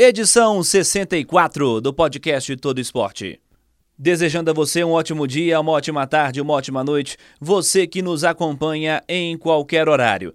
edição 0.00 0.62
64 0.62 1.80
do 1.80 1.92
podcast 1.92 2.54
Todo 2.58 2.80
Esporte. 2.80 3.40
Desejando 3.98 4.48
a 4.48 4.54
você 4.54 4.84
um 4.84 4.92
ótimo 4.92 5.26
dia, 5.26 5.58
uma 5.58 5.72
ótima 5.72 6.06
tarde, 6.06 6.40
uma 6.40 6.54
ótima 6.54 6.84
noite, 6.84 7.16
você 7.40 7.84
que 7.84 8.00
nos 8.00 8.22
acompanha 8.22 9.02
em 9.08 9.36
qualquer 9.36 9.88
horário. 9.88 10.32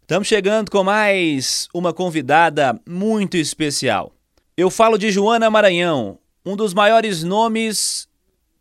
Estamos 0.00 0.26
chegando 0.26 0.70
com 0.70 0.82
mais 0.82 1.68
uma 1.74 1.92
convidada 1.92 2.80
muito 2.88 3.36
especial. 3.36 4.10
Eu 4.56 4.70
falo 4.70 4.96
de 4.96 5.10
Joana 5.10 5.50
Maranhão, 5.50 6.18
um 6.42 6.56
dos 6.56 6.72
maiores 6.72 7.22
nomes 7.22 8.08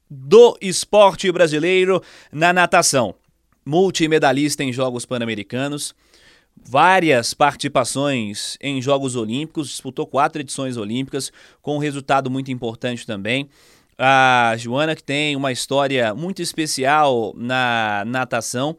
do 0.10 0.58
esporte 0.62 1.32
brasileiro 1.32 2.04
na 2.34 2.52
natação 2.52 3.16
multimedalista 3.66 4.62
em 4.62 4.74
Jogos 4.74 5.06
Pan-Americanos, 5.06 5.96
várias 6.56 7.34
participações 7.34 8.58
em 8.62 8.82
Jogos 8.82 9.16
Olímpicos, 9.16 9.70
disputou 9.70 10.08
quatro 10.08 10.42
edições 10.42 10.78
olímpicas, 10.78 11.32
com 11.62 11.76
um 11.76 11.80
resultado 11.80 12.30
muito 12.30 12.52
importante 12.52 13.06
também. 13.06 13.50
A 13.98 14.56
Joana, 14.58 14.96
que 14.96 15.04
tem 15.04 15.36
uma 15.36 15.52
história 15.52 16.16
muito 16.16 16.42
especial 16.42 17.34
na 17.38 18.04
natação, 18.08 18.76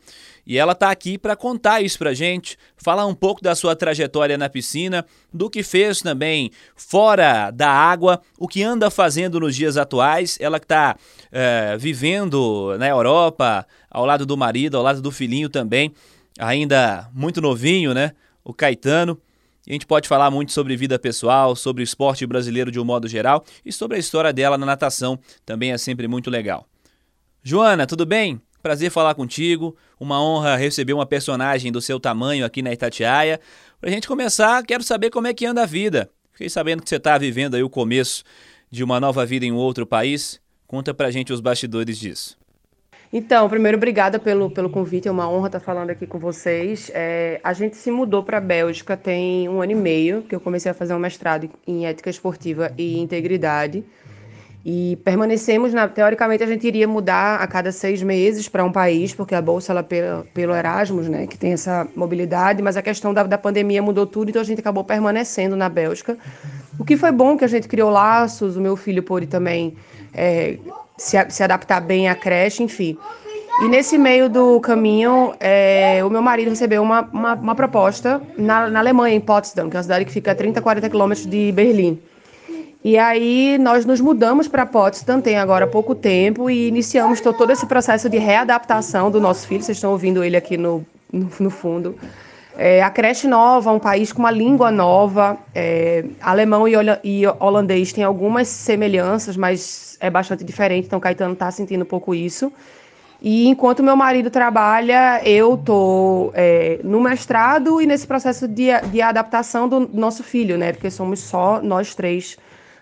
e 0.47 0.59
ela 0.59 0.73
está 0.73 0.91
aqui 0.91 1.17
para 1.17 1.35
contar 1.35 1.81
isso 1.81 1.99
para 1.99 2.13
gente, 2.13 2.59
falar 2.77 3.07
um 3.07 3.15
pouco 3.15 3.43
da 3.43 3.55
sua 3.55 3.75
trajetória 3.75 4.37
na 4.37 4.49
piscina, 4.49 5.07
do 5.33 5.49
que 5.49 5.63
fez 5.63 6.01
também 6.01 6.51
fora 6.77 7.51
da 7.51 7.71
água, 7.71 8.21
o 8.39 8.47
que 8.47 8.63
anda 8.63 8.91
fazendo 8.91 9.41
nos 9.41 9.57
dias 9.57 9.77
atuais. 9.77 10.37
Ela 10.39 10.59
que 10.59 10.67
está 10.67 10.97
é, 11.33 11.73
eh, 11.73 11.77
vivendo 11.79 12.77
na 12.79 12.89
Europa, 12.89 13.67
ao 13.91 14.05
lado 14.05 14.27
do 14.27 14.37
marido, 14.37 14.77
ao 14.77 14.83
lado 14.83 15.01
do 15.01 15.11
filhinho 15.11 15.49
também, 15.49 15.95
ainda 16.39 17.11
muito 17.13 17.41
novinho, 17.41 17.95
né? 17.95 18.13
O 18.43 18.53
Caetano. 18.53 19.21
E 19.67 19.71
a 19.71 19.73
gente 19.73 19.87
pode 19.87 20.07
falar 20.07 20.31
muito 20.31 20.53
sobre 20.53 20.77
vida 20.77 20.99
pessoal, 20.99 21.57
sobre 21.57 21.83
o 21.83 21.85
esporte 21.85 22.27
brasileiro 22.27 22.71
de 22.71 22.79
um 22.79 22.85
modo 22.85 23.09
geral 23.09 23.45
e 23.65 23.73
sobre 23.73 23.97
a 23.97 24.01
história 24.01 24.33
dela 24.33 24.59
na 24.59 24.67
natação, 24.67 25.19
também 25.47 25.73
é 25.73 25.79
sempre 25.79 26.07
muito 26.07 26.29
legal. 26.29 26.67
Joana, 27.43 27.87
tudo 27.87 28.05
bem? 28.05 28.41
Prazer 28.63 28.91
falar 28.91 29.15
contigo. 29.15 29.77
Uma 29.99 30.23
honra 30.23 30.57
receber 30.57 30.93
uma 30.93 31.07
personagem 31.07 31.71
do 31.71 31.81
seu 31.81 32.01
tamanho 32.01 32.45
aqui 32.45 32.63
na 32.63 32.73
Itatiaia. 32.73 33.41
Pra 33.81 33.91
gente 33.91 34.09
começar, 34.09 34.63
quero 34.65 34.83
saber 34.83 35.11
como 35.11 35.27
é 35.27 35.35
que 35.35 35.47
anda 35.47 35.63
a 35.63 35.67
vida. 35.67 36.11
Fiquei 36.33 36.49
sabendo 36.49 36.83
que 36.83 36.89
você 36.89 36.97
está 36.97 37.17
vivendo 37.17 37.55
aí 37.55 37.63
o 37.63 37.71
começo 37.71 38.25
de 38.71 38.83
uma 38.83 38.99
nova 38.99 39.25
vida 39.25 39.47
em 39.47 39.53
outro 39.53 39.87
país. 39.87 40.41
Conta 40.67 40.93
pra 40.93 41.11
gente 41.11 41.33
os 41.33 41.41
bastidores 41.41 41.99
disso. 41.99 42.37
Então, 43.17 43.49
primeiro, 43.49 43.77
obrigada 43.77 44.19
pelo, 44.19 44.51
pelo 44.51 44.69
convite, 44.69 45.07
é 45.07 45.11
uma 45.11 45.31
honra 45.31 45.47
estar 45.47 45.61
falando 45.61 45.91
aqui 45.91 46.05
com 46.05 46.19
vocês. 46.19 46.91
É, 46.93 47.41
a 47.45 47.53
gente 47.53 47.77
se 47.77 47.89
mudou 47.89 48.25
para 48.25 48.39
a 48.39 48.41
Bélgica 48.41 48.97
tem 48.97 49.49
um 49.49 49.63
ano 49.63 49.71
e 49.71 49.75
meio, 49.77 50.23
que 50.23 50.35
eu 50.35 50.41
comecei 50.41 50.69
a 50.69 50.75
fazer 50.75 50.95
um 50.95 50.99
mestrado 50.99 51.49
em 51.65 51.87
ética 51.87 52.11
esportiva 52.11 52.73
e 52.77 52.99
integridade. 52.99 53.85
E 54.67 54.99
permanecemos, 55.05 55.73
na, 55.73 55.87
teoricamente 55.87 56.43
a 56.43 56.47
gente 56.47 56.67
iria 56.67 56.89
mudar 56.89 57.37
a 57.37 57.47
cada 57.47 57.71
seis 57.71 58.03
meses 58.03 58.49
para 58.49 58.65
um 58.65 58.73
país, 58.73 59.15
porque 59.15 59.37
a 59.37 59.41
bolsa 59.41 59.73
ela 59.73 59.85
pelo, 59.85 60.25
pelo 60.35 60.53
Erasmus, 60.53 61.09
né, 61.09 61.29
que 61.29 61.39
tem 61.39 61.53
essa 61.53 61.87
mobilidade, 61.95 62.65
mas 62.65 62.77
a 62.77 62.83
questão 62.83 63.15
da, 63.15 63.23
da 63.23 63.39
pandemia 63.39 63.81
mudou 63.81 64.09
tudo, 64.09 64.31
então 64.31 64.43
a 64.43 64.45
gente 64.45 64.59
acabou 64.59 64.83
permanecendo 64.83 65.55
na 65.55 65.69
Bélgica. 65.69 66.19
O 66.81 66.85
que 66.85 66.97
foi 66.97 67.13
bom 67.13 67.37
que 67.37 67.45
a 67.45 67.49
gente 67.49 67.69
criou 67.69 67.91
laços, 67.91 68.57
o 68.57 68.61
meu 68.61 68.75
filho 68.75 69.05
pôde 69.05 69.29
também 69.29 69.77
é, 70.13 70.59
se, 70.97 71.17
se 71.31 71.43
adaptar 71.43 71.81
bem 71.81 72.09
à 72.09 72.15
creche, 72.15 72.63
enfim. 72.63 72.97
E 73.63 73.69
nesse 73.69 73.97
meio 73.97 74.29
do 74.29 74.61
caminho, 74.61 75.33
é, 75.39 76.03
o 76.05 76.11
meu 76.11 76.21
marido 76.21 76.51
recebeu 76.51 76.83
uma, 76.83 77.03
uma, 77.13 77.35
uma 77.35 77.55
proposta 77.55 78.21
na, 78.37 78.69
na, 78.69 78.81
Alemanha, 78.81 79.15
em 79.15 79.21
Potsdam, 79.21 79.71
que 79.71 79.77
é 79.77 79.79
uma 79.79 79.83
cidade 79.83 80.05
que 80.05 80.11
fica 80.11 80.33
a 80.33 80.35
30, 80.35 80.61
40 80.61 80.91
quilômetros 80.91 81.27
de 81.27 81.53
Berlim. 81.53 82.01
E 82.83 82.99
aí 82.99 83.57
nós 83.59 83.87
nos 83.87 84.01
mudamos 84.01 84.49
para 84.49 84.67
Potsdam, 84.67 85.21
tem 85.21 85.39
agora 85.39 85.67
pouco 85.67 85.95
tempo, 85.95 86.51
e 86.51 86.67
iniciamos 86.67 87.21
todo 87.21 87.51
esse 87.51 87.65
processo 87.65 88.11
de 88.11 88.19
readaptação 88.19 89.11
do 89.11 89.21
nosso 89.21 89.47
filho. 89.47 89.63
Vocês 89.63 89.79
estão 89.79 89.93
ouvindo 89.93 90.25
ele 90.25 90.37
aqui 90.37 90.57
no, 90.57 90.85
no, 91.13 91.31
no 91.39 91.51
fundo. 91.51 91.97
É, 92.57 92.83
a 92.83 92.91
creche 92.91 93.27
nova, 93.27 93.73
um 93.73 93.81
país 93.81 94.13
com 94.13 94.21
uma 94.21 94.31
língua 94.31 94.71
nova, 94.71 95.37
é, 95.55 96.05
alemão 96.21 96.69
e, 96.69 96.75
e 97.03 97.27
holandês 97.41 97.93
tem 97.93 98.05
algumas 98.05 98.47
semelhanças, 98.47 99.37
mas 99.37 99.97
é 100.01 100.09
bastante 100.09 100.45
diferente, 100.45 100.87
então 100.87 101.01
Caetano 101.01 101.33
está 101.33 101.51
sentindo 101.51 101.83
um 101.83 101.87
pouco 101.87 102.15
isso. 102.15 102.53
E 103.21 103.49
enquanto 103.49 103.83
meu 103.83 103.97
marido 103.97 104.31
trabalha, 104.31 105.21
eu 105.25 105.55
estou 105.55 106.31
é, 106.35 106.79
no 106.85 107.01
mestrado 107.01 107.81
e 107.81 107.87
nesse 107.87 108.07
processo 108.07 108.47
de, 108.47 108.67
de 108.93 109.01
adaptação 109.01 109.67
do 109.67 109.89
nosso 109.93 110.23
filho, 110.23 110.59
né? 110.59 110.73
Porque 110.73 110.91
somos 110.91 111.21
só 111.21 111.61
nós 111.63 111.95
três 111.95 112.37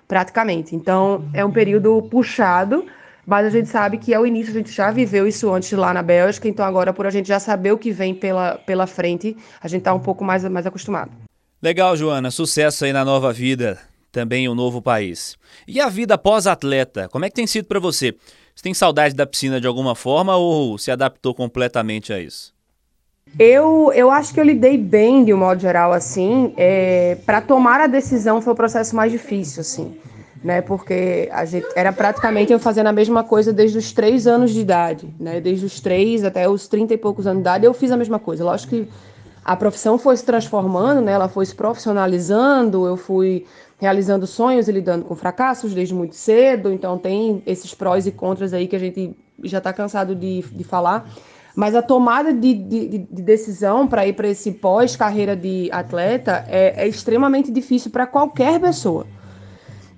praticamente. 0.09 0.75
Então, 0.75 1.25
é 1.33 1.45
um 1.45 1.51
período 1.51 2.03
puxado, 2.11 2.85
mas 3.27 3.47
a 3.47 3.51
gente 3.51 3.69
sabe 3.69 3.99
que 3.99 4.13
é 4.13 4.19
o 4.19 4.27
início, 4.27 4.53
a 4.53 4.59
gente 4.59 4.73
já 4.73 4.91
viveu 4.91 5.27
isso 5.27 5.53
antes 5.53 5.71
lá 5.73 5.95
na 5.95 6.03
Bélgica, 6.03 6.49
então 6.49 6.65
agora 6.65 6.93
por 6.93 7.07
a 7.07 7.11
gente 7.11 7.29
já 7.29 7.39
saber 7.39 7.73
o 7.73 7.79
que 7.79 7.91
vem 7.91 8.15
pela, 8.15 8.57
pela 8.59 8.87
frente, 8.87 9.37
a 9.61 9.69
gente 9.69 9.81
está 9.81 9.95
um 9.95 10.01
pouco 10.01 10.25
mais, 10.25 10.45
mais 10.45 10.67
acostumado. 10.67 11.11
Legal, 11.63 11.97
Joana. 11.97 12.31
Sucesso 12.31 12.85
aí 12.85 12.93
na 12.93 13.05
nova 13.05 13.33
vida, 13.33 13.79
também 14.11 14.49
um 14.49 14.55
novo 14.55 14.83
país. 14.83 15.37
E 15.67 15.81
a 15.81 15.89
vida 15.89 16.19
pós-atleta, 16.19 17.09
como 17.09 17.25
é 17.25 17.29
que 17.29 17.37
tem 17.37 17.47
sido 17.47 17.67
para 17.67 17.79
você? 17.79 18.17
Você 18.55 18.63
tem 18.63 18.75
saudade 18.75 19.15
da 19.15 19.27
piscina 19.27 19.61
de 19.61 19.67
alguma 19.67 19.95
forma 19.95 20.37
ou 20.37 20.77
se 20.77 20.91
adaptou 20.91 21.35
completamente 21.35 22.13
a 22.13 22.21
isso? 22.21 22.53
Eu, 23.39 23.91
eu 23.95 24.11
acho 24.11 24.35
que 24.35 24.41
eu 24.41 24.45
lidei 24.45 24.77
bem, 24.77 25.25
de 25.25 25.33
um 25.33 25.39
modo 25.39 25.61
geral, 25.61 25.93
assim. 25.93 26.53
É, 26.57 27.17
para 27.25 27.41
tomar 27.41 27.81
a 27.81 27.87
decisão 27.87 28.43
foi 28.43 28.53
o 28.53 28.57
processo 28.57 28.95
mais 28.95 29.11
difícil, 29.11 29.63
assim. 29.63 29.97
Né, 30.43 30.61
porque 30.61 31.29
a 31.31 31.45
gente, 31.45 31.69
era 31.77 31.93
praticamente 31.93 32.53
eu 32.53 32.59
fazendo 32.59 32.89
a 32.89 32.93
mesma 32.93 33.23
coisa 33.23 33.53
desde 33.53 33.79
os 33.79 33.93
três 33.93 34.27
anos 34.27 34.51
de 34.51 34.59
idade, 34.59 35.09
né? 35.21 35.41
Desde 35.41 35.65
os 35.65 35.79
três 35.79 36.25
até 36.25 36.49
os 36.49 36.67
trinta 36.67 36.95
e 36.95 36.97
poucos 36.97 37.29
anos 37.29 37.39
de 37.39 37.43
idade, 37.43 37.65
eu 37.65 37.73
fiz 37.73 37.93
a 37.93 37.97
mesma 37.97 38.19
coisa. 38.19 38.43
Lógico 38.43 38.71
que 38.71 38.89
a 39.45 39.55
profissão 39.55 39.99
foi 39.99 40.17
se 40.17 40.25
transformando, 40.25 41.01
né? 41.01 41.13
Ela 41.13 41.29
foi 41.29 41.47
se 41.47 41.55
profissionalizando, 41.55 42.87
eu 42.87 42.97
fui 42.97 43.47
realizando 43.79 44.27
sonhos 44.27 44.69
e 44.69 44.73
lidando 44.73 45.05
com 45.05 45.15
fracassos 45.17 45.75
desde 45.75 45.93
muito 45.93 46.15
cedo, 46.15 46.73
então 46.73 46.97
tem 46.97 47.43
esses 47.45 47.75
prós 47.75 48.07
e 48.07 48.13
contras 48.13 48.53
aí 48.53 48.69
que 48.69 48.77
a 48.77 48.79
gente 48.79 49.17
já 49.43 49.59
está 49.59 49.73
cansado 49.73 50.15
de, 50.15 50.43
de 50.43 50.63
falar. 50.63 51.09
Mas 51.55 51.75
a 51.75 51.83
tomada 51.83 52.33
de, 52.33 52.55
de, 52.55 52.89
de 52.99 53.23
decisão 53.23 53.87
para 53.87 54.07
ir 54.07 54.15
para 54.15 54.29
esse 54.29 54.53
pós-carreira 54.53 55.37
de 55.37 55.69
atleta 55.73 56.45
é, 56.49 56.85
é 56.85 56.89
extremamente 56.89 57.51
difícil 57.51 57.91
para 57.91 58.07
qualquer 58.07 58.61
pessoa. 58.61 59.07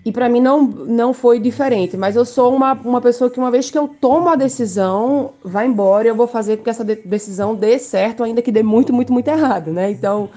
E 0.05 0.13
para 0.13 0.29
mim 0.29 0.41
não, 0.41 0.63
não 0.63 1.15
foi 1.15 1.41
diferente. 1.41 1.97
Mas 1.97 2.15
eu 2.15 2.25
sou 2.25 2.55
uma, 2.55 2.75
uma 2.75 3.01
pessoa 3.01 3.31
que, 3.31 3.39
uma 3.39 3.51
vez 3.51 3.71
que 3.71 3.79
eu 3.79 3.89
tomo 3.89 4.29
a 4.29 4.37
decisão, 4.37 5.31
vai 5.43 5.67
embora 5.67 6.07
eu 6.07 6.15
vou 6.15 6.27
fazer 6.27 6.59
com 6.59 6.65
que 6.65 6.71
essa 6.71 6.85
de 6.85 6.97
decisão 6.97 7.55
dê 7.55 7.79
certo, 7.79 8.23
ainda 8.23 8.43
que 8.43 8.53
dê 8.53 8.63
muito, 8.63 8.93
muito, 8.93 9.13
muito 9.13 9.29
errado, 9.29 9.71
né? 9.73 9.91
Então, 9.91 10.29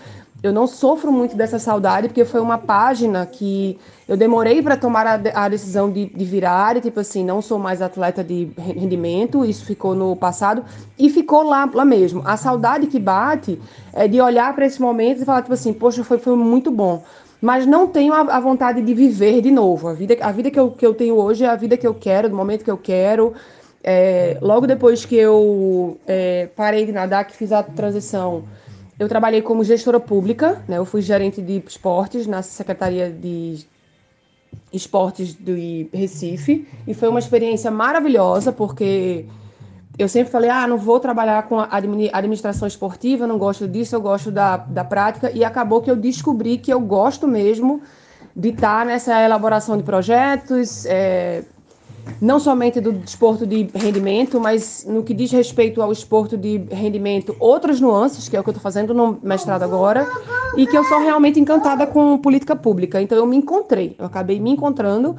eu 0.44 0.54
não 0.54 0.68
sofro 0.68 1.12
muito 1.12 1.36
dessa 1.36 1.58
saudade, 1.58 2.08
porque 2.08 2.24
foi 2.24 2.40
uma 2.40 2.58
página 2.58 3.26
que 3.26 3.78
eu 4.08 4.16
demorei 4.16 4.62
para 4.62 4.78
tomar 4.78 5.08
a, 5.08 5.46
a 5.46 5.50
decisão 5.50 5.92
de, 5.92 6.06
de, 6.06 6.26
virar, 6.26 6.78
e 6.78 6.82
tipo 6.82 7.00
assim, 7.00 7.24
não 7.26 7.42
sou 7.42 7.58
mais 7.58 7.82
atleta 7.82 8.24
de 8.24 8.52
rendimento, 8.58 9.44
isso 9.44 9.66
ficou 9.66 9.96
no 9.96 10.16
passado, 10.16 10.64
e 10.98 11.10
ficou 11.10 11.44
lá, 11.44 11.70
lá 11.74 11.84
mesmo. 11.84 12.22
A 12.24 12.38
saudade 12.38 12.88
que 12.88 13.00
bate 13.00 13.60
é 13.94 14.08
de 14.08 14.22
olhar 14.22 14.54
para 14.54 14.66
esse 14.66 14.80
momento 14.80 15.22
e 15.22 15.26
falar, 15.26 15.42
tipo 15.42 15.54
assim, 15.54 15.74
poxa, 15.74 16.04
foi, 16.04 16.20
foi 16.20 16.36
muito 16.36 16.70
bom. 16.70 17.04
Mas 17.42 17.66
não 17.66 17.88
tenho 17.88 18.14
a, 18.14 18.22
a, 18.22 18.40
vontade 18.40 18.82
de 18.82 18.94
viver 18.94 19.42
de 19.42 19.52
novo. 19.52 19.88
A 19.88 19.94
vida, 19.94 20.18
a 20.22 20.32
vida 20.32 20.50
que, 20.50 20.60
eu, 20.60 20.72
que 20.72 20.86
eu 20.86 20.94
tenho 20.94 21.16
hoje 21.16 21.44
é 21.44 21.50
a 21.50 21.56
vida 21.56 21.78
que 21.78 21.86
eu 21.86 21.94
quero, 21.94 22.30
do 22.30 22.36
momento 22.36 22.64
que 22.64 22.72
eu 22.72 22.78
quero. 22.78 23.34
É, 23.84 24.38
logo 24.42 24.66
depois 24.66 25.06
que 25.06 25.16
eu 25.16 25.98
é, 26.08 26.50
parei 26.56 26.86
de 26.86 26.92
nadar, 26.92 27.26
que 27.26 27.36
fiz 27.36 27.52
a 27.52 27.62
transição 27.62 28.44
eu 29.00 29.08
trabalhei 29.08 29.42
como 29.42 29.64
gestora 29.64 30.00
pública, 30.00 30.62
né? 30.68 30.78
Eu 30.78 30.86
fui 30.86 31.02
gerente 31.02 31.42
de 31.42 31.64
esportes 31.68 32.26
na 32.26 32.42
Secretaria 32.42 33.10
de 33.10 33.66
Esportes 34.74 35.34
do 35.34 35.54
Recife 35.94 36.68
e 36.88 36.94
foi 36.94 37.08
uma 37.08 37.20
experiência 37.20 37.70
maravilhosa 37.70 38.52
porque 38.52 39.26
eu 39.98 40.08
sempre 40.08 40.32
falei, 40.32 40.50
ah, 40.50 40.68
não 40.68 40.78
vou 40.78 41.00
trabalhar 41.00 41.48
com 41.48 41.60
administração 41.60 42.68
esportiva, 42.68 43.26
não 43.26 43.38
gosto 43.38 43.68
disso, 43.68 43.96
eu 43.96 44.02
gosto 44.02 44.32
da, 44.32 44.58
da 44.58 44.84
prática 44.84 45.32
e 45.32 45.44
acabou 45.44 45.82
que 45.82 45.90
eu 45.90 45.96
descobri 45.96 46.58
que 46.58 46.72
eu 46.72 46.80
gosto 46.80 47.28
mesmo 47.28 47.82
de 48.36 48.50
estar 48.50 48.86
nessa 48.86 49.20
elaboração 49.24 49.76
de 49.78 49.84
projetos, 49.84 50.86
é, 50.86 51.44
não 52.22 52.40
somente 52.40 52.80
do 52.80 52.92
desporto 52.92 53.46
de 53.46 53.70
rendimento, 53.74 54.40
mas 54.40 54.86
no 54.88 55.04
que 55.04 55.14
diz 55.14 55.32
respeito 55.32 55.82
ao 55.82 55.92
esporte 55.92 56.36
de 56.36 56.58
rendimento, 56.72 57.36
outras 57.40 57.80
nuances, 57.80 58.28
que 58.28 58.36
é 58.36 58.40
o 58.40 58.44
que 58.44 58.50
eu 58.50 58.52
estou 58.52 58.64
fazendo 58.64 58.94
no 58.94 59.20
mestrado 59.22 59.64
agora, 59.64 60.08
e 60.56 60.66
que 60.66 60.78
eu 60.78 60.84
sou 60.84 61.00
realmente 61.00 61.40
encantada 61.40 61.86
com 61.86 62.18
política 62.18 62.56
pública. 62.56 63.02
Então 63.02 63.18
eu 63.18 63.26
me 63.26 63.38
encontrei, 63.38 63.96
eu 63.98 64.06
acabei 64.06 64.40
me 64.40 64.52
encontrando. 64.52 65.16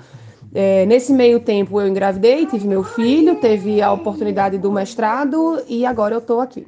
É, 0.55 0.87
nesse 0.87 1.13
meio 1.13 1.41
tempo 1.41 1.81
eu 1.81 1.87
engravidei, 1.87 2.47
tive 2.47 2.67
meu 2.67 2.83
filho, 2.83 3.37
teve 3.37 3.83
a 3.83 3.93
oportunidade 3.93 4.57
do 4.57 4.73
mestrado 4.73 5.63
e 5.69 5.85
agora 5.85 6.15
eu 6.15 6.21
estou 6.21 6.41
aqui. 6.41 6.67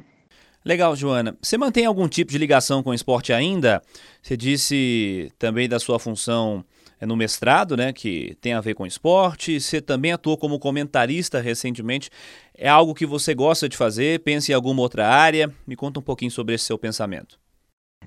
Legal, 0.63 0.95
Joana. 0.95 1.37
Você 1.41 1.57
mantém 1.57 1.87
algum 1.87 2.07
tipo 2.07 2.31
de 2.31 2.37
ligação 2.37 2.83
com 2.83 2.91
o 2.91 2.95
esporte 2.95 3.33
ainda? 3.33 3.83
Você 4.23 4.37
disse 4.37 5.33
também 5.39 5.67
da 5.67 5.79
sua 5.79 5.99
função 5.99 6.63
no 7.07 7.17
mestrado, 7.17 7.77
né, 7.77 7.93
que 7.93 8.37
tem 8.41 8.53
a 8.53 8.61
ver 8.61 8.75
com 8.75 8.87
esporte. 8.87 9.61
Você 9.61 9.81
também 9.81 10.13
atuou 10.13 10.37
como 10.37 10.59
comentarista 10.59 11.41
recentemente. 11.41 12.11
É 12.57 12.69
algo 12.69 12.95
que 12.95 13.07
você 13.07 13.35
gosta 13.35 13.69
de 13.69 13.77
fazer? 13.77 14.21
Pensa 14.21 14.53
em 14.53 14.55
alguma 14.55 14.83
outra 14.83 15.09
área? 15.09 15.53
Me 15.67 15.77
conta 15.77 15.99
um 15.99 16.03
pouquinho 16.03 16.31
sobre 16.31 16.55
esse 16.55 16.65
seu 16.65 16.79
pensamento. 16.79 17.39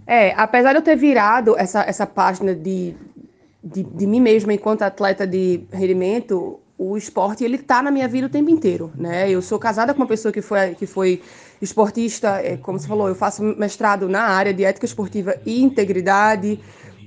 É, 0.05 0.33
apesar 0.35 0.73
de 0.73 0.79
eu 0.79 0.83
ter 0.83 0.95
virado 0.95 1.57
essa, 1.57 1.81
essa 1.83 2.05
página 2.05 2.53
de, 2.53 2.95
de, 3.63 3.83
de 3.83 4.07
mim 4.07 4.19
mesma 4.19 4.53
enquanto 4.53 4.81
atleta 4.81 5.25
de 5.25 5.63
rendimento, 5.71 6.59
o 6.77 6.97
esporte 6.97 7.43
ele 7.43 7.57
tá 7.57 7.81
na 7.81 7.91
minha 7.91 8.07
vida 8.07 8.27
o 8.27 8.29
tempo 8.29 8.49
inteiro, 8.49 8.91
né? 8.95 9.29
Eu 9.29 9.41
sou 9.41 9.57
casada 9.57 9.93
com 9.93 10.01
uma 10.01 10.07
pessoa 10.07 10.31
que 10.31 10.41
foi 10.41 10.75
que 10.75 10.85
foi 10.85 11.21
esportista, 11.61 12.41
é, 12.43 12.57
como 12.57 12.77
você 12.77 12.87
falou, 12.87 13.07
eu 13.07 13.15
faço 13.15 13.41
mestrado 13.41 14.09
na 14.09 14.23
área 14.23 14.53
de 14.53 14.65
ética 14.65 14.85
esportiva 14.85 15.35
e 15.45 15.61
integridade. 15.63 16.59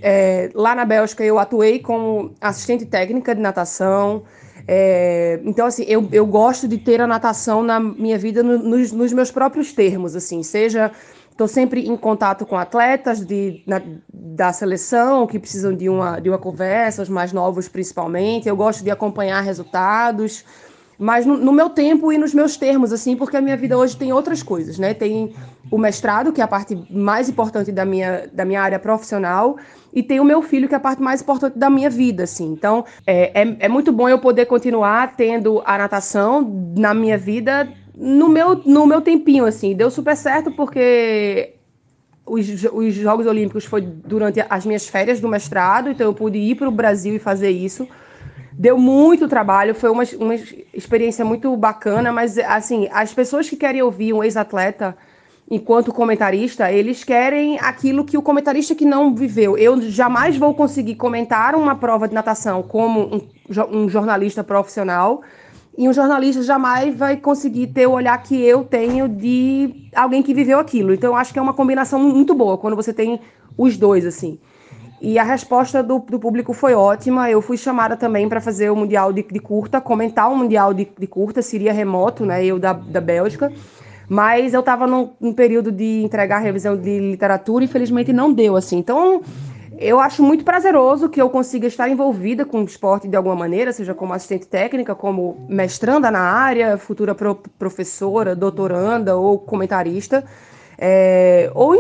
É, 0.03 0.51
lá 0.55 0.75
na 0.75 0.85
Bélgica 0.85 1.25
eu 1.25 1.39
atuei 1.39 1.79
como 1.79 2.35
assistente 2.41 2.85
técnica 2.87 3.35
de 3.35 3.41
natação. 3.41 4.23
É, 4.69 5.41
então, 5.45 5.67
assim, 5.67 5.85
eu, 5.87 6.09
eu 6.11 6.27
gosto 6.27 6.67
de 6.67 6.79
ter 6.79 7.01
a 7.01 7.07
natação 7.07 7.63
na 7.63 7.79
minha 7.79 8.19
vida 8.19 8.43
no, 8.43 8.59
nos, 8.59 8.91
nos, 8.93 9.13
meus 9.13 9.31
próprios 9.31 9.73
termos, 9.73 10.17
assim, 10.17 10.43
seja 10.43 10.91
estou 11.31 11.47
sempre 11.47 11.87
em 11.87 11.97
contato 11.99 12.47
com 12.47 12.57
atletas 12.57 13.21
de, 13.21 13.63
na, 13.67 13.83
da 14.13 14.55
seleção 14.55 15.27
que 15.27 15.39
precisam 15.39 15.75
de 15.75 15.87
uma, 15.87 16.19
de 16.19 16.31
uma 16.31 16.39
conversa, 16.39 17.03
os 17.03 17.11
mais 17.11 17.31
novos 17.31 17.69
principalmente. 17.69 18.49
Eu 18.49 18.57
gosto 18.57 18.83
de 18.83 18.91
acompanhar 18.91 19.43
resultados 19.43 20.45
mas 20.99 21.27
no, 21.27 21.37
no, 21.37 21.53
meu 21.53 21.69
tempo 21.69 22.13
e 22.13 22.19
nos 22.19 22.33
meus 22.33 22.57
termos, 22.57 22.93
assim, 22.93 23.17
porque 23.17 23.37
a 23.37 23.41
minha 23.41 23.57
vida 23.57 23.77
hoje 23.77 23.97
tem 23.97 24.13
outras 24.13 24.43
coisas, 24.43 24.79
né? 24.79 24.95
Tem 24.95 25.33
o 25.71 25.79
mestrado, 25.79 26.33
que 26.33 26.41
é 26.41 26.45
a 26.45 26.49
parte 26.49 26.79
mais 26.91 27.29
importante 27.29 27.71
da 27.71 27.85
minha, 27.85 28.29
da 28.33 28.45
minha 28.45 28.63
área 28.63 28.79
profissional, 28.79 29.57
e 29.93 30.03
tem 30.03 30.21
o 30.21 30.25
meu 30.25 30.43
filho, 30.43 30.69
que 30.69 30.75
é 30.75 30.77
a 30.77 30.81
parte 30.81 31.03
mais 31.03 31.21
importante 31.21 31.59
da 31.59 31.69
minha 31.69 31.91
vida, 31.91 32.25
assim. 32.25 32.51
Então, 32.53 32.85
é, 33.07 33.43
é, 33.43 33.57
é 33.61 33.69
muito 33.69 33.93
bom 33.93 34.09
eu 34.09 34.19
poder 34.19 34.47
continuar 34.47 35.17
tendo 35.17 35.63
a 35.65 35.77
natação 35.79 36.73
na 36.77 36.95
minha 36.95 37.19
vida 37.19 37.69
no 37.97 38.29
meu, 38.29 38.57
no 38.65 38.87
meu 38.87 39.01
tempinho, 39.01 39.47
assim. 39.47 39.75
Deu 39.75 39.91
super 39.91 40.17
certo 40.17 40.53
porque 40.53 41.55
os, 42.27 42.47
os 42.73 42.95
Jogos 42.95 43.27
Olímpicos 43.27 43.65
foi 43.65 43.81
durante 43.81 44.45
as 44.51 44.67
minhas 44.67 44.87
férias 44.87 45.21
do 45.21 45.29
mestrado, 45.29 45.89
então 45.89 46.07
eu 46.07 46.15
pude 46.15 46.39
ir 46.39 46.57
para 46.57 46.69
o 46.69 46.73
Brasil 46.73 47.15
e 47.15 47.19
fazer 47.19 47.51
isso. 47.51 47.89
Deu 48.59 48.79
muito 48.79 49.29
trabalho, 49.29 49.75
foi 49.75 49.91
uma, 49.91 50.05
uma 50.19 50.35
experiência 50.73 51.25
muito 51.25 51.55
bacana, 51.57 52.11
mas 52.11 52.39
assim, 52.39 52.89
as 52.91 53.13
pessoas 53.13 53.49
que 53.51 53.57
querem 53.57 53.83
ouvir 53.83 54.15
um 54.15 54.25
ex-atleta 54.25 54.97
enquanto 55.51 55.93
comentarista, 55.93 56.73
eles 56.73 57.05
querem 57.05 57.59
aquilo 57.61 58.05
que 58.05 58.17
o 58.17 58.23
comentarista 58.23 58.75
que 58.75 58.85
não 58.85 59.15
viveu. 59.15 59.59
Eu 59.59 59.81
jamais 59.83 60.37
vou 60.37 60.55
conseguir 60.55 60.95
comentar 60.95 61.55
uma 61.55 61.75
prova 61.75 62.09
de 62.09 62.15
natação 62.15 62.63
como 62.63 63.15
um, 63.15 63.21
um 63.71 63.89
jornalista 63.89 64.43
profissional, 64.43 65.23
e 65.79 65.87
um 65.87 65.93
jornalista 65.93 66.43
jamais 66.43 66.97
vai 66.97 67.19
conseguir 67.19 67.67
ter 67.67 67.87
o 67.87 67.93
olhar 67.93 68.17
que 68.23 68.43
eu 68.43 68.65
tenho 68.65 69.07
de 69.07 69.91
alguém 69.95 70.23
que 70.23 70.33
viveu 70.33 70.59
aquilo. 70.59 70.95
Então, 70.95 71.11
eu 71.11 71.17
acho 71.17 71.33
que 71.35 71.39
é 71.39 71.43
uma 71.43 71.53
combinação 71.53 72.01
muito 72.01 72.35
boa 72.35 72.57
quando 72.57 72.75
você 72.75 72.95
tem 72.95 73.21
os 73.59 73.77
dois, 73.77 74.07
assim. 74.07 74.39
E 75.01 75.19
a 75.19 75.23
resposta 75.23 75.83
do, 75.83 75.99
do 75.99 76.19
público 76.19 76.53
foi 76.53 76.75
ótima. 76.75 77.31
Eu 77.31 77.43
fui 77.43 77.57
chamada 77.57 77.97
também 77.97 78.29
para 78.29 78.41
fazer 78.41 78.71
o 78.71 78.77
Mundial 78.77 79.13
de, 79.13 79.23
de, 79.23 79.39
Curta, 79.39 79.81
comentar 79.81 80.31
o 80.31 80.37
Mundial 80.37 80.73
de, 80.73 80.89
de, 80.99 81.07
Curta, 81.07 81.43
seria 81.43 81.73
remoto, 81.73 82.25
né? 82.25 82.45
Eu 82.45 82.59
da, 82.59 82.73
da 82.73 83.01
Bélgica. 83.01 83.53
Mas 84.09 84.55
eu 84.55 84.61
estava 84.61 84.87
num, 84.87 85.11
num, 85.21 85.33
período 85.33 85.71
de 85.73 86.03
entregar 86.03 86.39
revisão 86.39 86.77
de 86.77 86.99
literatura 86.99 87.65
e 87.65 87.67
infelizmente 87.67 88.13
não 88.13 88.33
deu 88.33 88.57
assim. 88.57 88.79
Então, 88.79 89.21
eu 89.79 90.01
acho 90.01 90.23
muito 90.23 90.45
prazeroso 90.45 91.09
que 91.09 91.21
eu 91.21 91.29
consiga 91.29 91.67
estar 91.67 91.89
envolvida 91.89 92.45
com 92.45 92.61
o 92.61 92.65
esporte 92.65 93.09
de 93.09 93.17
alguma 93.17 93.35
maneira, 93.35 93.73
seja 93.73 93.93
como 93.93 94.15
assistente 94.15 94.47
técnica, 94.47 94.95
como 94.95 95.45
mestranda 95.49 96.11
na 96.11 96.21
área, 96.21 96.79
futura 96.79 97.15
pro, 97.15 97.35
professora, 97.59 98.35
doutoranda 98.35 99.17
ou 99.17 99.39
comentarista 99.39 100.25
é, 100.79 101.51
ou 101.55 101.75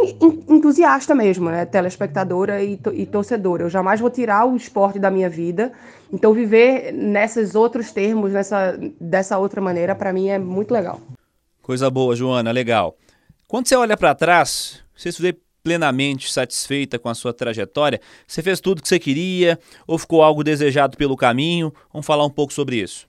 entusiasta 0.48 1.14
mesmo, 1.14 1.50
né? 1.50 1.66
telespectadora 1.66 2.62
e, 2.62 2.78
e, 2.94 3.06
torcedora. 3.06 3.64
Eu 3.64 3.70
jamais 3.70 4.00
vou 4.00 4.10
tirar 4.10 4.46
o 4.46 4.56
esporte 4.56 4.98
da 4.98 5.10
minha 5.10 5.28
vida. 5.28 5.72
Então, 6.12 6.32
viver 6.32 6.92
nesses 6.92 7.54
outros 7.54 7.92
termos, 7.92 8.32
nessa, 8.32 8.78
dessa 9.00 9.38
outra 9.38 9.60
maneira, 9.60 9.94
para 9.94 10.12
mim 10.12 10.28
é 10.28 10.38
muito 10.38 10.72
legal. 10.72 11.00
Coisa 11.62 11.90
boa, 11.90 12.14
Joana, 12.14 12.52
legal. 12.52 12.96
Quando 13.48 13.68
você 13.68 13.76
olha 13.76 13.96
para 13.96 14.14
trás, 14.14 14.82
você 14.94 15.12
se 15.12 15.20
vê 15.20 15.36
plenamente 15.62 16.32
satisfeita 16.32 16.98
com 16.98 17.08
a 17.08 17.14
sua 17.14 17.34
trajetória? 17.34 18.00
Você 18.26 18.40
fez 18.40 18.60
tudo 18.60 18.80
que 18.80 18.88
você 18.88 19.00
queria 19.00 19.58
ou 19.86 19.98
ficou 19.98 20.22
algo 20.22 20.44
desejado 20.44 20.96
pelo 20.96 21.16
caminho? 21.16 21.72
Vamos 21.92 22.06
falar 22.06 22.24
um 22.24 22.30
pouco 22.30 22.52
sobre 22.52 22.76
isso. 22.76 23.08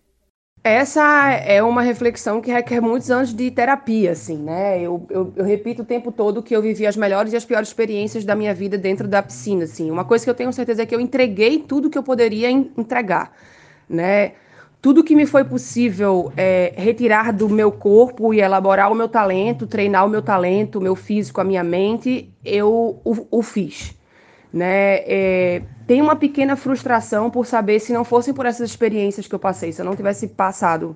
Essa 0.67 1.31
é 1.31 1.63
uma 1.63 1.81
reflexão 1.81 2.41
que 2.41 2.51
requer 2.51 2.81
muitos 2.81 3.09
anos 3.09 3.33
de 3.33 3.49
terapia, 3.49 4.11
assim, 4.11 4.37
né? 4.37 4.81
Eu, 4.81 5.05
eu, 5.09 5.33
eu, 5.35 5.45
repito 5.45 5.81
o 5.81 5.85
tempo 5.85 6.11
todo 6.11 6.43
que 6.43 6.55
eu 6.55 6.61
vivi 6.61 6.85
as 6.85 6.97
melhores 6.97 7.31
e 7.31 7.37
as 7.37 7.45
piores 7.45 7.69
experiências 7.69 8.25
da 8.25 8.35
minha 8.35 8.53
vida 8.53 8.77
dentro 8.77 9.07
da 9.07 9.23
piscina, 9.23 9.63
assim. 9.63 9.89
Uma 9.89 10.03
coisa 10.03 10.25
que 10.25 10.29
eu 10.29 10.35
tenho 10.35 10.51
certeza 10.51 10.83
é 10.83 10.85
que 10.85 10.93
eu 10.93 10.99
entreguei 10.99 11.59
tudo 11.59 11.89
que 11.89 11.97
eu 11.97 12.03
poderia 12.03 12.51
entregar, 12.51 13.31
né? 13.89 14.33
Tudo 14.81 15.03
que 15.03 15.15
me 15.15 15.25
foi 15.25 15.43
possível 15.43 16.31
é, 16.37 16.73
retirar 16.77 17.33
do 17.33 17.49
meu 17.49 17.71
corpo 17.71 18.33
e 18.33 18.41
elaborar 18.41 18.91
o 18.91 18.95
meu 18.95 19.07
talento, 19.07 19.65
treinar 19.65 20.05
o 20.05 20.09
meu 20.09 20.21
talento, 20.21 20.79
o 20.79 20.81
meu 20.81 20.95
físico, 20.95 21.41
a 21.41 21.43
minha 21.43 21.63
mente, 21.63 22.31
eu 22.45 23.01
o, 23.03 23.27
o 23.31 23.41
fiz 23.41 23.96
né? 24.53 24.97
É, 25.05 25.61
tem 25.85 26.01
uma 26.01 26.15
pequena 26.15 26.55
frustração 26.55 27.29
por 27.29 27.45
saber 27.45 27.79
se 27.79 27.93
não 27.93 28.03
fossem 28.03 28.33
por 28.33 28.45
essas 28.45 28.69
experiências 28.69 29.27
que 29.27 29.35
eu 29.35 29.39
passei, 29.39 29.71
se 29.71 29.81
eu 29.81 29.85
não 29.85 29.95
tivesse 29.95 30.27
passado 30.27 30.95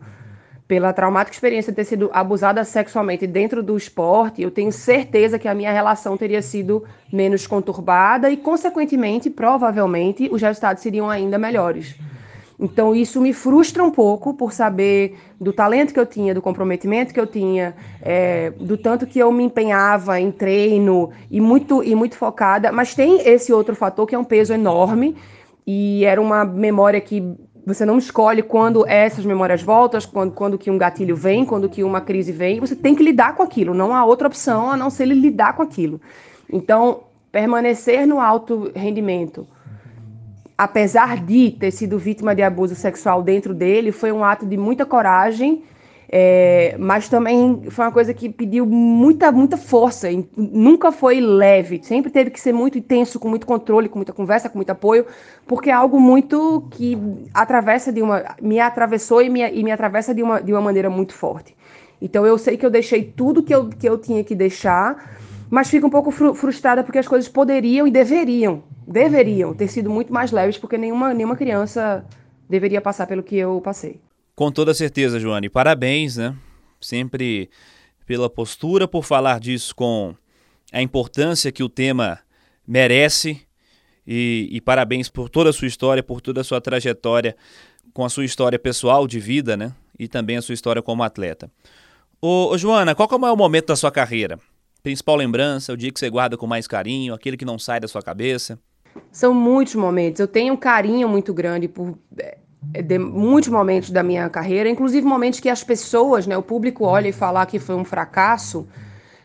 pela 0.68 0.94
traumática 0.94 1.36
experiência 1.36 1.70
de 1.70 1.76
ter 1.76 1.84
sido 1.84 2.10
abusada 2.14 2.64
sexualmente 2.64 3.28
dentro 3.28 3.62
do 3.62 3.76
esporte, 3.76 4.42
eu 4.42 4.50
tenho 4.50 4.72
certeza 4.72 5.38
que 5.38 5.50
a 5.50 5.54
minha 5.54 5.72
relação 5.72 6.16
teria 6.16 6.42
sido 6.42 6.86
menos 7.12 7.46
conturbada 7.46 8.30
e, 8.30 8.38
consequentemente, 8.38 9.30
provavelmente, 9.30 10.30
os 10.32 10.42
resultados 10.42 10.82
seriam 10.82 11.10
ainda 11.10 11.38
melhores. 11.38 11.96
Então 12.62 12.94
isso 12.94 13.20
me 13.20 13.34
frustra 13.34 13.84
um 13.84 13.90
pouco 13.90 14.36
por 14.36 14.54
saber 14.54 15.18
do 15.40 15.52
talento 15.52 15.92
que 15.92 16.00
eu 16.00 16.06
tinha, 16.06 16.32
do 16.32 16.44
comprometimento 16.44 17.12
que 17.12 17.20
eu 17.20 17.26
tinha, 17.26 17.76
é, 18.00 18.52
do 18.52 18.78
tanto 18.78 19.08
que 19.08 19.18
eu 19.18 19.32
me 19.32 19.44
empenhava 19.44 20.20
em 20.20 20.32
treino 20.32 21.10
e 21.32 21.42
muito 21.42 21.84
e 21.84 21.96
muito 21.96 22.16
focada. 22.16 22.72
Mas 22.72 22.94
tem 22.94 23.28
esse 23.28 23.52
outro 23.52 23.76
fator 23.76 24.06
que 24.06 24.14
é 24.14 24.20
um 24.20 24.24
peso 24.24 24.54
enorme 24.54 25.16
e 25.66 26.06
era 26.06 26.22
uma 26.22 26.46
memória 26.46 27.02
que 27.02 27.36
você 27.66 27.84
não 27.84 27.98
escolhe 27.98 28.44
quando 28.44 28.88
essas 28.88 29.26
memórias 29.26 29.64
voltam, 29.64 30.00
quando, 30.14 30.32
quando 30.32 30.58
que 30.58 30.70
um 30.70 30.78
gatilho 30.78 31.16
vem, 31.16 31.44
quando 31.44 31.68
que 31.68 31.84
uma 31.84 32.02
crise 32.02 32.32
vem. 32.32 32.60
Você 32.60 32.76
tem 32.76 32.94
que 32.94 33.04
lidar 33.04 33.36
com 33.36 33.42
aquilo. 33.42 33.74
Não 33.74 33.92
há 33.96 34.06
outra 34.06 34.28
opção 34.28 34.70
a 34.70 34.78
não 34.78 34.92
ser 34.92 35.06
lidar 35.06 35.56
com 35.56 35.64
aquilo. 35.64 36.00
Então 36.48 37.06
permanecer 37.32 38.06
no 38.06 38.20
alto 38.20 38.72
rendimento 38.76 39.48
apesar 40.58 41.24
de 41.24 41.52
ter 41.52 41.72
sido 41.72 41.98
vítima 41.98 42.36
de 42.36 42.42
abuso 42.42 42.76
sexual 42.76 43.24
dentro 43.24 43.54
dele, 43.54 43.92
foi 43.92 44.12
um 44.12 44.24
ato 44.24 44.46
de 44.46 44.58
muita 44.58 44.86
coragem, 44.86 45.64
é, 46.14 46.76
mas 46.78 47.08
também 47.08 47.64
foi 47.70 47.86
uma 47.86 47.92
coisa 47.92 48.14
que 48.14 48.28
pediu 48.30 48.66
muita, 48.66 49.32
muita 49.32 49.56
força. 49.56 50.10
Nunca 50.36 50.92
foi 50.92 51.22
leve, 51.22 51.80
sempre 51.82 52.12
teve 52.12 52.30
que 52.30 52.40
ser 52.40 52.54
muito 52.54 52.78
intenso, 52.78 53.18
com 53.18 53.30
muito 53.30 53.48
controle, 53.48 53.88
com 53.88 53.98
muita 53.98 54.12
conversa, 54.12 54.50
com 54.50 54.58
muito 54.58 54.70
apoio, 54.70 55.06
porque 55.48 55.70
é 55.70 55.74
algo 55.74 56.00
muito 56.00 56.68
que 56.72 56.98
atravessa 57.34 57.94
de 57.94 58.02
uma, 58.02 58.36
me 58.42 58.60
atravessou 58.60 59.22
e 59.22 59.30
me, 59.30 59.50
e 59.50 59.64
me 59.64 59.72
atravessa 59.72 60.14
de 60.14 60.22
uma, 60.22 60.42
de 60.42 60.52
uma 60.52 60.62
maneira 60.62 60.90
muito 60.90 61.14
forte. 61.14 61.56
Então 62.02 62.26
eu 62.26 62.38
sei 62.38 62.58
que 62.58 62.66
eu 62.66 62.70
deixei 62.70 63.04
tudo 63.04 63.42
que 63.42 63.56
eu, 63.56 63.70
que 63.70 63.88
eu 63.88 63.98
tinha 63.98 64.24
que 64.24 64.36
deixar, 64.36 65.18
mas 65.50 65.70
fico 65.70 65.88
um 65.88 65.90
pouco 65.90 66.12
frustrada 66.12 66.84
porque 66.84 67.00
as 67.00 67.08
coisas 67.08 67.30
poderiam 67.30 67.88
e 67.88 67.92
deveriam 67.92 68.64
deveriam 68.88 69.54
ter 69.54 69.68
sido 69.68 69.90
muito 69.90 70.12
mais 70.12 70.32
leves, 70.32 70.58
porque 70.58 70.78
nenhuma, 70.78 71.14
nenhuma 71.14 71.36
criança 71.36 72.06
deveria 72.50 72.82
passar 72.82 73.08
pelo 73.08 73.24
que 73.24 73.36
eu 73.36 73.62
passei. 73.62 74.00
Com 74.36 74.52
toda 74.52 74.74
certeza, 74.74 75.20
Joane. 75.20 75.50
Parabéns, 75.50 76.18
né? 76.18 76.36
Sempre 76.80 77.50
pela 78.06 78.30
postura, 78.30 78.88
por 78.88 79.04
falar 79.04 79.40
disso 79.40 79.76
com 79.76 80.16
a 80.72 80.82
importância 80.82 81.52
que 81.52 81.64
o 81.64 81.70
tema 81.70 82.20
merece 82.68 83.42
E, 84.06 84.50
e, 84.52 84.60
parabéns 84.60 85.10
por 85.10 85.30
toda 85.30 85.52
a 85.52 85.54
sua 85.54 85.68
história, 85.68 86.02
por 86.02 86.22
toda 86.22 86.42
a 86.42 86.44
sua 86.44 86.60
trajetória, 86.60 87.36
com 87.94 88.04
a 88.04 88.10
sua 88.10 88.26
história 88.26 88.58
pessoal 88.58 89.08
de 89.08 89.20
vida, 89.20 89.56
né? 89.56 89.74
E 89.98 90.08
também 90.08 90.38
a 90.38 90.42
sua 90.42 90.54
história 90.54 90.82
como 90.82 91.04
atleta. 91.04 91.52
Ô, 92.20 92.50
ô 92.52 92.58
Joana, 92.58 92.96
qual 92.96 93.08
é 93.12 93.16
o 93.16 93.20
maior 93.20 93.36
momento 93.38 93.68
da 93.68 93.76
sua 93.76 93.92
carreira? 93.92 94.40
Principal 94.82 95.16
lembrança, 95.16 95.72
o 95.72 95.78
dia 95.78 95.92
que 95.92 96.00
você 96.00 96.10
guarda 96.10 96.36
com 96.36 96.48
mais 96.48 96.68
carinho, 96.68 97.14
aquele 97.14 97.38
que 97.38 97.46
não 97.46 97.60
sai 97.60 97.80
da 97.80 97.88
sua 97.88 98.02
cabeça? 98.02 98.60
São 99.12 99.34
muitos 99.34 99.76
momentos. 99.76 100.20
Eu 100.20 100.28
tenho 100.28 100.54
um 100.54 100.58
carinho 100.58 101.08
muito 101.08 101.34
grande 101.34 101.68
por 101.68 101.98
de 102.64 103.00
muitos 103.00 103.50
momentos 103.50 103.90
da 103.90 104.04
minha 104.04 104.30
carreira, 104.30 104.70
inclusive 104.70 105.06
momentos 105.06 105.40
que 105.40 105.50
as 105.50 105.64
pessoas, 105.64 106.28
né, 106.28 106.38
o 106.38 106.44
público 106.44 106.86
olha 106.86 107.08
e 107.08 107.12
fala 107.12 107.46
que 107.46 107.58
foi 107.58 107.76
um 107.76 107.84
fracasso, 107.84 108.68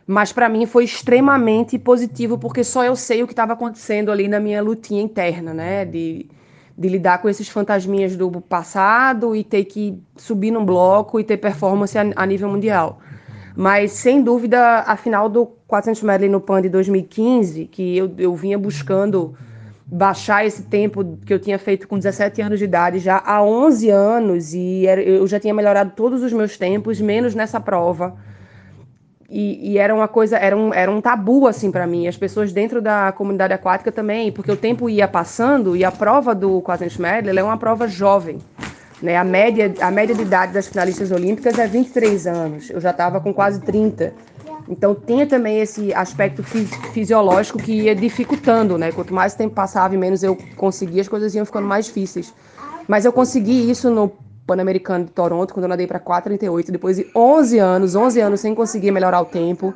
mas 0.06 0.32
para 0.32 0.48
mim 0.48 0.64
foi 0.64 0.84
extremamente 0.84 1.78
positivo 1.78 2.38
porque 2.38 2.64
só 2.64 2.84
eu 2.84 2.96
sei 2.96 3.22
o 3.22 3.26
que 3.26 3.34
estava 3.34 3.52
acontecendo 3.52 4.10
ali 4.10 4.26
na 4.26 4.40
minha 4.40 4.62
lutinha 4.62 5.02
interna, 5.02 5.52
né, 5.52 5.84
de, 5.84 6.26
de 6.76 6.88
lidar 6.88 7.18
com 7.18 7.28
esses 7.28 7.48
fantasminhas 7.48 8.16
do 8.16 8.30
passado 8.40 9.36
e 9.36 9.44
ter 9.44 9.64
que 9.64 10.00
subir 10.16 10.50
num 10.50 10.64
bloco 10.64 11.20
e 11.20 11.24
ter 11.24 11.36
performance 11.36 11.96
a, 11.98 12.06
a 12.16 12.24
nível 12.24 12.48
mundial. 12.48 13.00
Mas 13.54 13.92
sem 13.92 14.22
dúvida, 14.22 14.80
a 14.80 14.96
final 14.96 15.28
do 15.28 15.46
400 15.66 16.02
medley 16.02 16.28
no 16.28 16.40
PAN 16.40 16.62
de 16.62 16.68
2015, 16.68 17.66
que 17.66 17.96
eu, 17.96 18.12
eu 18.18 18.34
vinha 18.34 18.58
buscando 18.58 19.34
baixar 19.86 20.44
esse 20.44 20.64
tempo 20.64 21.16
que 21.24 21.32
eu 21.32 21.38
tinha 21.38 21.58
feito 21.58 21.86
com 21.86 21.96
17 21.96 22.42
anos 22.42 22.58
de 22.58 22.64
idade 22.64 22.98
já 22.98 23.22
há 23.24 23.40
11 23.42 23.88
anos 23.88 24.52
e 24.52 24.84
eu 24.84 25.24
já 25.28 25.38
tinha 25.38 25.54
melhorado 25.54 25.92
todos 25.94 26.22
os 26.22 26.32
meus 26.32 26.58
tempos, 26.58 27.00
menos 27.00 27.34
nessa 27.34 27.60
prova. 27.60 28.16
E, 29.28 29.72
e 29.72 29.78
era 29.78 29.94
uma 29.94 30.08
coisa, 30.08 30.36
era 30.36 30.56
um, 30.56 30.72
era 30.72 30.90
um 30.90 31.00
tabu 31.00 31.46
assim 31.46 31.70
para 31.70 31.86
mim. 31.86 32.08
As 32.08 32.16
pessoas 32.16 32.52
dentro 32.52 32.82
da 32.82 33.12
comunidade 33.12 33.52
aquática 33.52 33.92
também, 33.92 34.32
porque 34.32 34.50
o 34.50 34.56
tempo 34.56 34.90
ia 34.90 35.06
passando 35.06 35.76
e 35.76 35.84
a 35.84 35.92
prova 35.92 36.34
do 36.34 36.60
400 36.62 36.96
medley 36.98 37.38
é 37.38 37.42
uma 37.42 37.58
prova 37.58 37.86
jovem. 37.86 38.38
Né? 39.00 39.16
A, 39.16 39.24
média, 39.24 39.72
a 39.80 39.90
média 39.90 40.14
de 40.14 40.22
idade 40.22 40.52
das 40.52 40.66
finalistas 40.66 41.12
olímpicas 41.12 41.58
é 41.58 41.66
23 41.66 42.26
anos. 42.26 42.70
Eu 42.70 42.80
já 42.80 42.90
estava 42.90 43.20
com 43.20 43.32
quase 43.32 43.60
30. 43.60 44.12
Então 44.68 44.94
tinha 44.94 45.26
também 45.26 45.60
esse 45.60 45.94
aspecto 45.94 46.42
fisiológico 46.42 47.58
que 47.58 47.82
ia 47.82 47.94
dificultando, 47.94 48.76
né? 48.76 48.90
Quanto 48.90 49.14
mais 49.14 49.34
tempo 49.34 49.54
passava 49.54 49.94
e 49.94 49.98
menos 49.98 50.22
eu 50.22 50.36
conseguia, 50.56 51.02
as 51.02 51.08
coisas 51.08 51.34
iam 51.34 51.44
ficando 51.44 51.66
mais 51.66 51.86
difíceis. 51.86 52.34
Mas 52.88 53.04
eu 53.04 53.12
consegui 53.12 53.70
isso 53.70 53.90
no 53.90 54.12
Pan-Americano 54.46 55.04
de 55.04 55.10
Toronto, 55.10 55.52
quando 55.54 55.64
eu 55.64 55.68
nadei 55.68 55.86
para 55.86 56.00
4,38, 56.00 56.70
depois 56.70 56.96
de 56.96 57.06
11 57.14 57.58
anos, 57.58 57.94
11 57.94 58.20
anos 58.20 58.40
sem 58.40 58.54
conseguir 58.54 58.90
melhorar 58.90 59.20
o 59.20 59.24
tempo. 59.24 59.72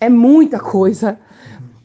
É 0.00 0.08
muita 0.08 0.58
coisa. 0.58 1.18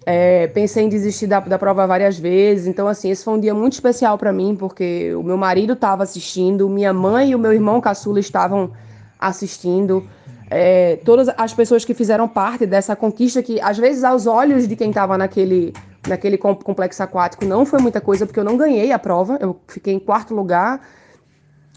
É, 0.05 0.47
pensei 0.47 0.85
em 0.85 0.89
desistir 0.89 1.27
da, 1.27 1.39
da 1.39 1.59
prova 1.59 1.85
várias 1.85 2.17
vezes. 2.17 2.65
Então, 2.65 2.87
assim, 2.87 3.11
esse 3.11 3.23
foi 3.23 3.35
um 3.35 3.39
dia 3.39 3.53
muito 3.53 3.73
especial 3.73 4.17
para 4.17 4.31
mim, 4.33 4.55
porque 4.55 5.13
o 5.13 5.21
meu 5.21 5.37
marido 5.37 5.73
estava 5.73 6.01
assistindo, 6.03 6.67
minha 6.67 6.93
mãe 6.93 7.31
e 7.31 7.35
o 7.35 7.39
meu 7.39 7.53
irmão 7.53 7.79
caçula 7.79 8.19
estavam 8.19 8.71
assistindo 9.19 10.07
é, 10.49 10.95
todas 11.05 11.29
as 11.37 11.53
pessoas 11.53 11.85
que 11.85 11.93
fizeram 11.93 12.27
parte 12.27 12.65
dessa 12.65 12.95
conquista, 12.95 13.43
que 13.43 13.61
às 13.61 13.77
vezes 13.77 14.03
aos 14.03 14.25
olhos 14.25 14.67
de 14.67 14.75
quem 14.75 14.89
estava 14.89 15.17
naquele, 15.17 15.73
naquele 16.07 16.37
complexo 16.37 17.03
aquático 17.03 17.45
não 17.45 17.65
foi 17.65 17.79
muita 17.79 18.01
coisa, 18.01 18.25
porque 18.25 18.39
eu 18.39 18.43
não 18.43 18.57
ganhei 18.57 18.91
a 18.91 18.97
prova, 18.97 19.37
eu 19.39 19.59
fiquei 19.67 19.93
em 19.93 19.99
quarto 19.99 20.33
lugar 20.33 20.81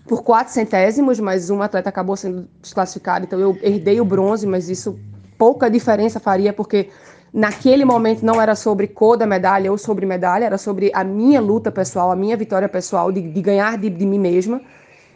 por 0.06 0.22
quatro 0.22 0.52
centésimos, 0.52 1.20
mas 1.20 1.50
um 1.50 1.62
atleta 1.62 1.88
acabou 1.88 2.16
sendo 2.16 2.48
desclassificado, 2.60 3.24
então 3.26 3.38
eu 3.38 3.56
herdei 3.62 4.00
o 4.00 4.04
bronze, 4.04 4.46
mas 4.46 4.68
isso 4.68 4.98
pouca 5.38 5.70
diferença 5.70 6.18
faria, 6.18 6.52
porque 6.52 6.88
naquele 7.32 7.84
momento 7.84 8.24
não 8.24 8.40
era 8.40 8.54
sobre 8.54 8.88
cor 8.88 9.16
da 9.16 9.26
medalha 9.26 9.70
ou 9.70 9.78
sobre 9.78 10.06
medalha, 10.06 10.46
era 10.46 10.58
sobre 10.58 10.90
a 10.94 11.04
minha 11.04 11.40
luta 11.40 11.70
pessoal, 11.70 12.10
a 12.10 12.16
minha 12.16 12.36
vitória 12.36 12.68
pessoal 12.68 13.12
de, 13.12 13.20
de 13.20 13.42
ganhar 13.42 13.78
de, 13.78 13.90
de 13.90 14.06
mim 14.06 14.18
mesma. 14.18 14.60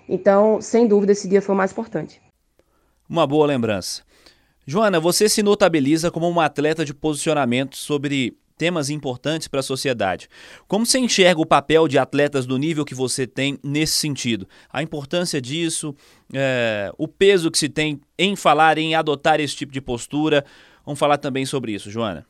Então, 0.08 0.60
sem 0.60 0.86
dúvida, 0.86 1.12
esse 1.12 1.28
dia 1.28 1.42
foi 1.42 1.54
o 1.54 1.58
mais 1.58 1.72
importante. 1.72 2.25
Uma 3.08 3.26
boa 3.26 3.46
lembrança. 3.46 4.02
Joana, 4.66 4.98
você 4.98 5.28
se 5.28 5.42
notabiliza 5.42 6.10
como 6.10 6.28
uma 6.28 6.44
atleta 6.44 6.84
de 6.84 6.92
posicionamento 6.92 7.76
sobre 7.76 8.36
temas 8.58 8.90
importantes 8.90 9.46
para 9.46 9.60
a 9.60 9.62
sociedade. 9.62 10.28
Como 10.66 10.84
você 10.84 10.98
enxerga 10.98 11.40
o 11.40 11.46
papel 11.46 11.86
de 11.86 11.98
atletas 11.98 12.46
do 12.46 12.58
nível 12.58 12.84
que 12.84 12.94
você 12.94 13.26
tem 13.26 13.58
nesse 13.62 13.92
sentido? 13.92 14.48
A 14.72 14.82
importância 14.82 15.40
disso, 15.40 15.94
é, 16.32 16.90
o 16.98 17.06
peso 17.06 17.50
que 17.50 17.58
se 17.58 17.68
tem 17.68 18.00
em 18.18 18.34
falar, 18.34 18.78
em 18.78 18.94
adotar 18.94 19.40
esse 19.40 19.54
tipo 19.54 19.72
de 19.72 19.80
postura. 19.80 20.44
Vamos 20.84 20.98
falar 20.98 21.18
também 21.18 21.46
sobre 21.46 21.72
isso, 21.72 21.90
Joana. 21.90 22.26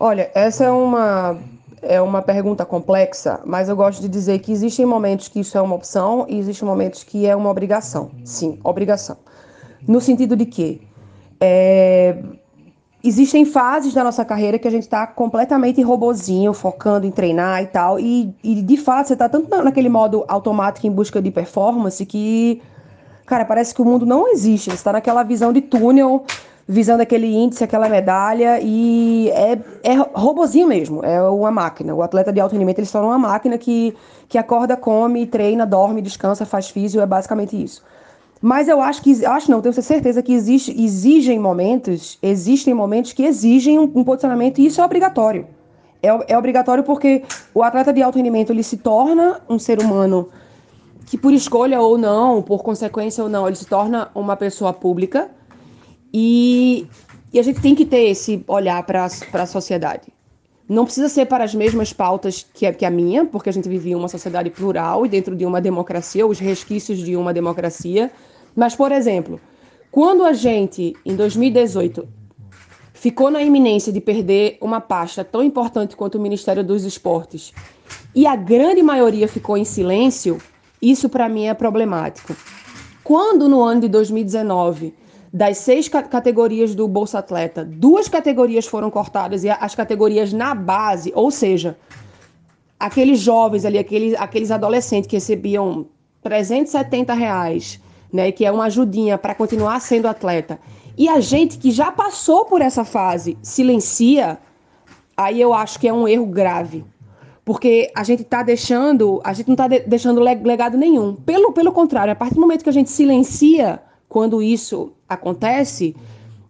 Olha, 0.00 0.30
essa 0.34 0.64
é 0.64 0.70
uma, 0.70 1.38
é 1.82 2.00
uma 2.00 2.22
pergunta 2.22 2.64
complexa, 2.64 3.40
mas 3.44 3.68
eu 3.68 3.76
gosto 3.76 4.00
de 4.00 4.08
dizer 4.08 4.40
que 4.40 4.50
existem 4.50 4.86
momentos 4.86 5.28
que 5.28 5.40
isso 5.40 5.56
é 5.56 5.60
uma 5.60 5.76
opção 5.76 6.26
e 6.28 6.38
existem 6.38 6.66
momentos 6.66 7.04
que 7.04 7.26
é 7.26 7.36
uma 7.36 7.50
obrigação. 7.50 8.10
Sim, 8.24 8.58
obrigação 8.64 9.18
no 9.86 10.00
sentido 10.00 10.36
de 10.36 10.46
que 10.46 10.80
é, 11.40 12.16
existem 13.02 13.44
fases 13.44 13.94
da 13.94 14.02
nossa 14.02 14.24
carreira 14.24 14.58
que 14.58 14.66
a 14.66 14.70
gente 14.70 14.82
está 14.82 15.06
completamente 15.06 15.80
robozinho, 15.82 16.52
focando 16.52 17.06
em 17.06 17.10
treinar 17.10 17.62
e 17.62 17.66
tal, 17.66 17.98
e, 17.98 18.34
e 18.42 18.62
de 18.62 18.76
fato 18.76 19.08
você 19.08 19.12
está 19.12 19.28
tanto 19.28 19.48
naquele 19.62 19.88
modo 19.88 20.24
automático 20.28 20.86
em 20.86 20.90
busca 20.90 21.22
de 21.22 21.30
performance 21.30 22.04
que, 22.04 22.60
cara, 23.26 23.44
parece 23.44 23.74
que 23.74 23.82
o 23.82 23.84
mundo 23.84 24.04
não 24.04 24.28
existe, 24.28 24.70
você 24.70 24.76
está 24.76 24.92
naquela 24.92 25.22
visão 25.22 25.52
de 25.52 25.60
túnel, 25.60 26.24
visando 26.66 27.02
aquele 27.02 27.34
índice, 27.34 27.64
aquela 27.64 27.88
medalha, 27.88 28.60
e 28.60 29.30
é, 29.30 29.58
é 29.82 29.94
robozinho 29.94 30.68
mesmo, 30.68 31.02
é 31.02 31.22
uma 31.22 31.50
máquina. 31.50 31.94
O 31.94 32.02
atleta 32.02 32.30
de 32.30 32.40
alto 32.40 32.52
rendimento, 32.52 32.80
eles 32.80 32.90
são 32.90 33.06
uma 33.06 33.18
máquina 33.18 33.56
que, 33.56 33.96
que 34.28 34.36
acorda, 34.36 34.76
come, 34.76 35.24
treina, 35.26 35.64
dorme, 35.64 36.02
descansa, 36.02 36.44
faz 36.44 36.68
físio, 36.68 37.00
é 37.00 37.06
basicamente 37.06 37.60
isso. 37.60 37.82
Mas 38.40 38.68
eu 38.68 38.80
acho 38.80 39.02
que, 39.02 39.24
acho 39.26 39.50
não, 39.50 39.60
tenho 39.60 39.74
certeza 39.74 40.22
que 40.22 40.32
existe, 40.32 40.70
exigem 40.80 41.38
momentos, 41.38 42.18
existem 42.22 42.72
momentos 42.72 43.12
que 43.12 43.24
exigem 43.24 43.78
um, 43.78 43.90
um 43.94 44.04
posicionamento 44.04 44.58
e 44.58 44.66
isso 44.66 44.80
é 44.80 44.84
obrigatório. 44.84 45.46
É, 46.00 46.32
é, 46.32 46.38
obrigatório 46.38 46.84
porque 46.84 47.24
o 47.52 47.62
atleta 47.62 47.92
de 47.92 48.00
alto 48.00 48.16
rendimento 48.16 48.52
ele 48.52 48.62
se 48.62 48.76
torna 48.76 49.40
um 49.48 49.58
ser 49.58 49.80
humano 49.80 50.28
que 51.06 51.18
por 51.18 51.32
escolha 51.32 51.80
ou 51.80 51.98
não, 51.98 52.40
por 52.40 52.62
consequência 52.62 53.24
ou 53.24 53.30
não, 53.30 53.46
ele 53.46 53.56
se 53.56 53.66
torna 53.66 54.10
uma 54.14 54.36
pessoa 54.36 54.72
pública 54.72 55.28
e, 56.12 56.86
e 57.32 57.40
a 57.40 57.42
gente 57.42 57.60
tem 57.60 57.74
que 57.74 57.84
ter 57.84 58.10
esse 58.10 58.44
olhar 58.46 58.84
para 58.84 59.06
a 59.06 59.46
sociedade. 59.46 60.12
Não 60.68 60.84
precisa 60.84 61.08
ser 61.08 61.24
para 61.24 61.44
as 61.44 61.54
mesmas 61.54 61.94
pautas 61.94 62.46
que 62.52 62.66
a, 62.66 62.74
que 62.74 62.84
a 62.84 62.90
minha, 62.90 63.24
porque 63.24 63.48
a 63.48 63.52
gente 63.52 63.68
vive 63.68 63.90
em 63.90 63.94
uma 63.94 64.08
sociedade 64.08 64.50
plural 64.50 65.06
e 65.06 65.08
dentro 65.08 65.34
de 65.34 65.46
uma 65.46 65.62
democracia, 65.62 66.26
os 66.26 66.38
resquícios 66.38 66.98
de 66.98 67.16
uma 67.16 67.32
democracia. 67.32 68.12
Mas, 68.58 68.74
por 68.74 68.90
exemplo, 68.90 69.40
quando 69.88 70.24
a 70.24 70.32
gente, 70.32 70.92
em 71.06 71.14
2018, 71.14 72.08
ficou 72.92 73.30
na 73.30 73.40
iminência 73.40 73.92
de 73.92 74.00
perder 74.00 74.58
uma 74.60 74.80
pasta 74.80 75.22
tão 75.22 75.44
importante 75.44 75.94
quanto 75.94 76.18
o 76.18 76.20
Ministério 76.20 76.64
dos 76.64 76.82
Esportes 76.82 77.52
e 78.12 78.26
a 78.26 78.34
grande 78.34 78.82
maioria 78.82 79.28
ficou 79.28 79.56
em 79.56 79.64
silêncio, 79.64 80.38
isso 80.82 81.08
para 81.08 81.28
mim 81.28 81.44
é 81.46 81.54
problemático. 81.54 82.34
Quando 83.04 83.48
no 83.48 83.62
ano 83.62 83.82
de 83.82 83.88
2019 83.88 84.92
das 85.32 85.58
seis 85.58 85.88
categorias 85.88 86.74
do 86.74 86.88
Bolsa 86.88 87.20
Atleta, 87.20 87.64
duas 87.64 88.08
categorias 88.08 88.66
foram 88.66 88.90
cortadas 88.90 89.44
e 89.44 89.50
as 89.50 89.76
categorias 89.76 90.32
na 90.32 90.52
base, 90.52 91.12
ou 91.14 91.30
seja, 91.30 91.78
aqueles 92.76 93.20
jovens 93.20 93.64
ali, 93.64 93.78
aqueles, 93.78 94.14
aqueles 94.18 94.50
adolescentes 94.50 95.06
que 95.06 95.14
recebiam 95.14 95.86
370 96.24 97.14
reais, 97.14 97.80
né, 98.12 98.32
que 98.32 98.44
é 98.44 98.50
uma 98.50 98.64
ajudinha 98.64 99.18
para 99.18 99.34
continuar 99.34 99.80
sendo 99.80 100.06
atleta, 100.06 100.58
e 100.96 101.08
a 101.08 101.20
gente 101.20 101.58
que 101.58 101.70
já 101.70 101.92
passou 101.92 102.44
por 102.44 102.60
essa 102.60 102.84
fase 102.84 103.38
silencia, 103.40 104.38
aí 105.16 105.40
eu 105.40 105.54
acho 105.54 105.78
que 105.78 105.86
é 105.86 105.92
um 105.92 106.08
erro 106.08 106.26
grave. 106.26 106.84
Porque 107.44 107.90
a 107.96 108.02
gente 108.02 108.22
está 108.22 108.42
deixando, 108.42 109.20
a 109.24 109.32
gente 109.32 109.46
não 109.46 109.54
está 109.54 109.68
de, 109.68 109.80
deixando 109.80 110.20
legado 110.20 110.76
nenhum. 110.76 111.14
Pelo, 111.14 111.52
pelo 111.52 111.72
contrário, 111.72 112.12
a 112.12 112.16
partir 112.16 112.34
do 112.34 112.40
momento 112.40 112.62
que 112.62 112.68
a 112.68 112.72
gente 112.72 112.90
silencia 112.90 113.80
quando 114.08 114.42
isso 114.42 114.92
acontece, 115.08 115.94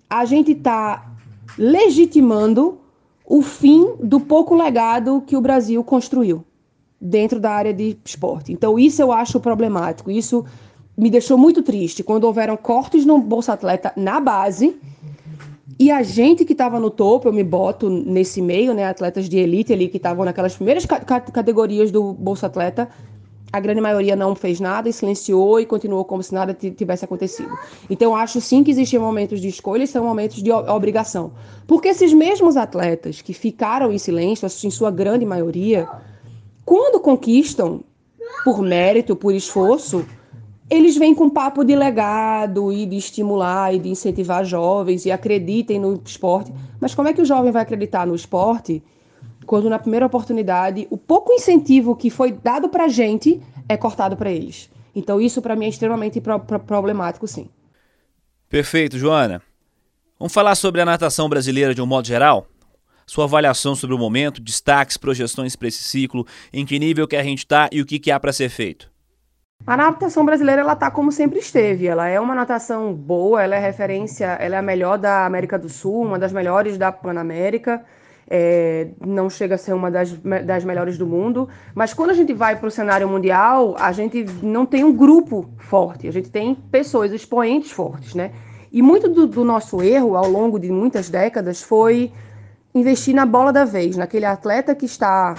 a 0.09 0.25
gente 0.25 0.53
está 0.53 1.13
legitimando 1.57 2.81
o 3.25 3.43
fim 3.43 3.95
do 4.03 4.19
pouco 4.19 4.55
legado 4.55 5.23
que 5.27 5.37
o 5.37 5.41
Brasil 5.41 5.85
construiu 5.85 6.43
dentro 7.01 7.39
da 7.39 7.51
área 7.51 7.75
de 7.75 7.97
esporte. 8.05 8.53
Então, 8.53 8.79
isso 8.79 9.03
eu 9.03 9.13
acho 9.13 9.39
problemático. 9.39 10.11
Isso 10.11 10.45
me 10.99 11.09
deixou 11.09 11.39
muito 11.39 11.63
triste 11.63 12.03
quando 12.03 12.25
houveram 12.25 12.57
cortes 12.57 13.07
no 13.07 13.21
Bolsa 13.21 13.53
Atleta 13.53 13.93
na 13.97 14.19
base. 14.19 14.77
E 15.79 15.93
a 15.93 16.03
gente 16.03 16.45
que 16.45 16.53
estava 16.53 16.81
no 16.81 16.91
topo, 16.91 17.29
eu 17.29 17.33
me 17.33 17.45
boto 17.45 17.89
nesse 17.89 18.43
meio, 18.43 18.75
né? 18.75 18.85
Atletas 18.85 19.29
de 19.29 19.39
elite 19.39 19.73
ali 19.73 19.89
que 19.89 19.97
estavam 19.97 20.25
naquelas 20.25 20.57
primeiras 20.57 20.85
categorias 20.85 21.93
do 21.93 22.13
Bolsa 22.13 22.49
Atleta, 22.49 22.89
a 23.53 23.61
grande 23.61 23.81
maioria 23.81 24.17
não 24.17 24.35
fez 24.35 24.59
nada 24.59 24.89
e 24.89 24.93
silenciou 24.93 25.61
e 25.61 25.65
continuou 25.65 26.05
como 26.05 26.21
se 26.21 26.35
nada 26.35 26.53
tivesse 26.53 27.05
acontecido. 27.05 27.57
Então, 27.89 28.17
acho 28.17 28.41
sim 28.41 28.65
que 28.65 28.73
existem 28.73 28.99
momentos 28.99 29.41
de 29.41 29.47
escolha 29.47 29.85
e 29.85 29.87
são 29.87 30.05
momentos 30.05 30.43
de 30.43 30.51
obrigação. 30.51 31.31
Porque 31.65 31.89
esses 31.89 32.13
mesmos 32.13 32.57
atletas 32.57 33.23
que 33.23 33.33
ficaram 33.33 33.93
em 33.93 33.99
silêncio, 33.99 34.49
em 34.65 34.71
sua 34.71 34.91
grande 34.91 35.25
maioria, 35.25 35.89
quando 36.65 37.01
conquistam, 37.01 37.85
por 38.45 38.61
mérito, 38.61 39.15
por 39.15 39.33
esforço, 39.33 40.05
eles 40.71 40.97
vêm 40.97 41.15
com 41.15 41.31
papo 41.31 41.65
de 41.65 41.75
legado 41.75 42.73
e 42.73 42.85
de 42.85 42.97
estimular 42.97 43.75
e 43.75 43.79
de 43.79 43.89
incentivar 43.89 44.45
jovens 44.45 45.07
e 45.07 45.11
acreditem 45.11 45.79
no 45.79 46.01
esporte. 46.05 46.53
Mas 46.81 46.95
como 46.95 47.09
é 47.09 47.13
que 47.13 47.23
o 47.23 47.25
jovem 47.25 47.51
vai 47.51 47.63
acreditar 47.63 48.07
no 48.07 48.15
esporte 48.15 48.83
quando 49.47 49.71
na 49.71 49.79
primeira 49.79 50.05
oportunidade 50.05 50.87
o 50.91 50.99
pouco 50.99 51.33
incentivo 51.33 51.97
que 51.97 52.11
foi 52.11 52.33
dado 52.33 52.69
para 52.69 52.85
a 52.85 52.89
gente 52.89 53.41
é 53.69 53.77
cortado 53.77 54.17
para 54.17 54.31
eles? 54.31 54.71
Então 54.95 55.21
isso 55.21 55.41
para 55.41 55.57
mim 55.57 55.65
é 55.65 55.69
extremamente 55.69 56.21
pro 56.21 56.39
problemático, 56.41 57.27
sim. 57.27 57.49
Perfeito, 58.49 58.99
Joana. 58.99 59.43
Vamos 60.19 60.35
falar 60.35 60.55
sobre 60.55 60.81
a 60.81 60.85
natação 60.85 61.29
brasileira 61.29 61.75
de 61.75 61.81
um 61.81 61.87
modo 61.87 62.07
geral? 62.07 62.47
Sua 63.07 63.25
avaliação 63.25 63.75
sobre 63.75 63.97
o 63.97 63.99
momento, 63.99 64.41
destaques, 64.41 64.99
projeções 64.99 65.57
para 65.57 65.69
esse 65.69 65.83
ciclo, 65.83 66.27
em 66.53 66.67
que 66.67 66.79
nível 66.79 67.09
que 67.09 67.17
a 67.17 67.23
gente 67.23 67.39
está 67.39 67.71
e 67.73 67.81
o 67.81 67.87
que, 67.87 67.99
que 67.99 68.11
há 68.11 68.21
para 68.21 68.33
ser 68.33 68.51
feito. 68.51 68.91
A 69.69 69.77
natação 69.77 70.25
brasileira 70.25 70.63
ela 70.63 70.75
tá 70.75 70.91
como 70.91 71.13
sempre 71.13 71.41
esteve. 71.41 71.87
Ela 71.87 72.09
é 72.09 72.19
uma 72.19 72.35
natação 72.35 72.95
boa, 72.95 73.43
ela 73.43 73.55
é 73.55 73.59
referência, 73.59 74.25
ela 74.41 74.57
é 74.57 74.59
a 74.59 74.63
melhor 74.63 74.97
da 74.97 75.27
América 75.27 75.59
do 75.59 75.69
Sul, 75.69 76.07
uma 76.07 76.19
das 76.19 76.33
melhores 76.33 76.79
da 76.79 76.91
Panamérica. 76.91 77.85
É, 78.31 78.89
não 79.07 79.29
chega 79.29 79.57
a 79.57 79.59
ser 79.59 79.75
uma 79.75 79.91
das, 79.91 80.11
das 80.47 80.65
melhores 80.65 80.97
do 80.97 81.07
mundo, 81.07 81.51
mas 81.75 81.93
quando 81.93 82.11
a 82.11 82.15
gente 82.15 82.33
vai 82.33 82.57
para 82.57 82.67
o 82.67 82.71
cenário 82.71 83.07
mundial, 83.07 83.77
a 83.79 83.93
gente 83.93 84.25
não 84.43 84.65
tem 84.65 84.85
um 84.85 84.95
grupo 84.97 85.51
forte, 85.59 86.09
a 86.09 86.11
gente 86.11 86.31
tem 86.31 86.55
pessoas, 86.55 87.13
expoentes 87.13 87.71
fortes, 87.71 88.15
né? 88.15 88.33
E 88.73 88.81
muito 88.81 89.07
do, 89.07 89.27
do 89.27 89.45
nosso 89.45 89.83
erro 89.83 90.17
ao 90.17 90.31
longo 90.31 90.59
de 90.59 90.71
muitas 90.71 91.11
décadas 91.11 91.63
foi 91.63 92.11
investir 92.75 93.15
na 93.15 93.27
bola 93.27 93.53
da 93.53 93.67
vez, 93.67 93.99
naquele 93.99 94.25
atleta 94.25 94.75
que 94.75 94.87
está 94.87 95.35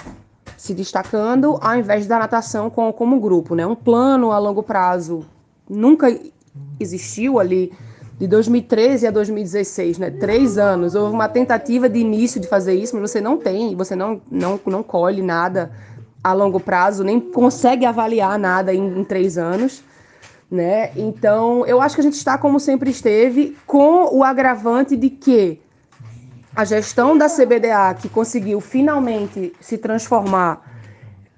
se 0.60 0.74
destacando, 0.74 1.58
ao 1.62 1.78
invés 1.78 2.06
da 2.06 2.18
natação 2.18 2.68
como, 2.68 2.92
como 2.92 3.18
grupo, 3.18 3.54
né? 3.54 3.66
Um 3.66 3.74
plano 3.74 4.30
a 4.30 4.38
longo 4.38 4.62
prazo 4.62 5.24
nunca 5.66 6.14
existiu 6.78 7.40
ali 7.40 7.72
de 8.18 8.26
2013 8.26 9.06
a 9.06 9.10
2016, 9.10 9.96
né? 9.96 10.10
Três 10.10 10.58
anos. 10.58 10.94
Houve 10.94 11.14
uma 11.14 11.30
tentativa 11.30 11.88
de 11.88 11.98
início 11.98 12.38
de 12.38 12.46
fazer 12.46 12.74
isso, 12.74 12.94
mas 12.94 13.10
você 13.10 13.22
não 13.22 13.38
tem, 13.38 13.74
você 13.74 13.96
não, 13.96 14.20
não, 14.30 14.60
não 14.66 14.82
colhe 14.82 15.22
nada 15.22 15.70
a 16.22 16.34
longo 16.34 16.60
prazo, 16.60 17.02
nem 17.04 17.18
consegue 17.18 17.86
avaliar 17.86 18.38
nada 18.38 18.74
em, 18.74 19.00
em 19.00 19.02
três 19.02 19.38
anos. 19.38 19.82
Né? 20.50 20.90
Então, 20.94 21.64
eu 21.64 21.80
acho 21.80 21.94
que 21.94 22.02
a 22.02 22.04
gente 22.04 22.16
está 22.16 22.36
como 22.36 22.60
sempre 22.60 22.90
esteve, 22.90 23.56
com 23.66 24.14
o 24.14 24.22
agravante 24.22 24.94
de 24.94 25.08
que 25.08 25.58
a 26.60 26.64
gestão 26.64 27.16
da 27.16 27.26
CBDA, 27.26 27.94
que 27.94 28.06
conseguiu 28.06 28.60
finalmente 28.60 29.50
se 29.62 29.78
transformar 29.78 30.60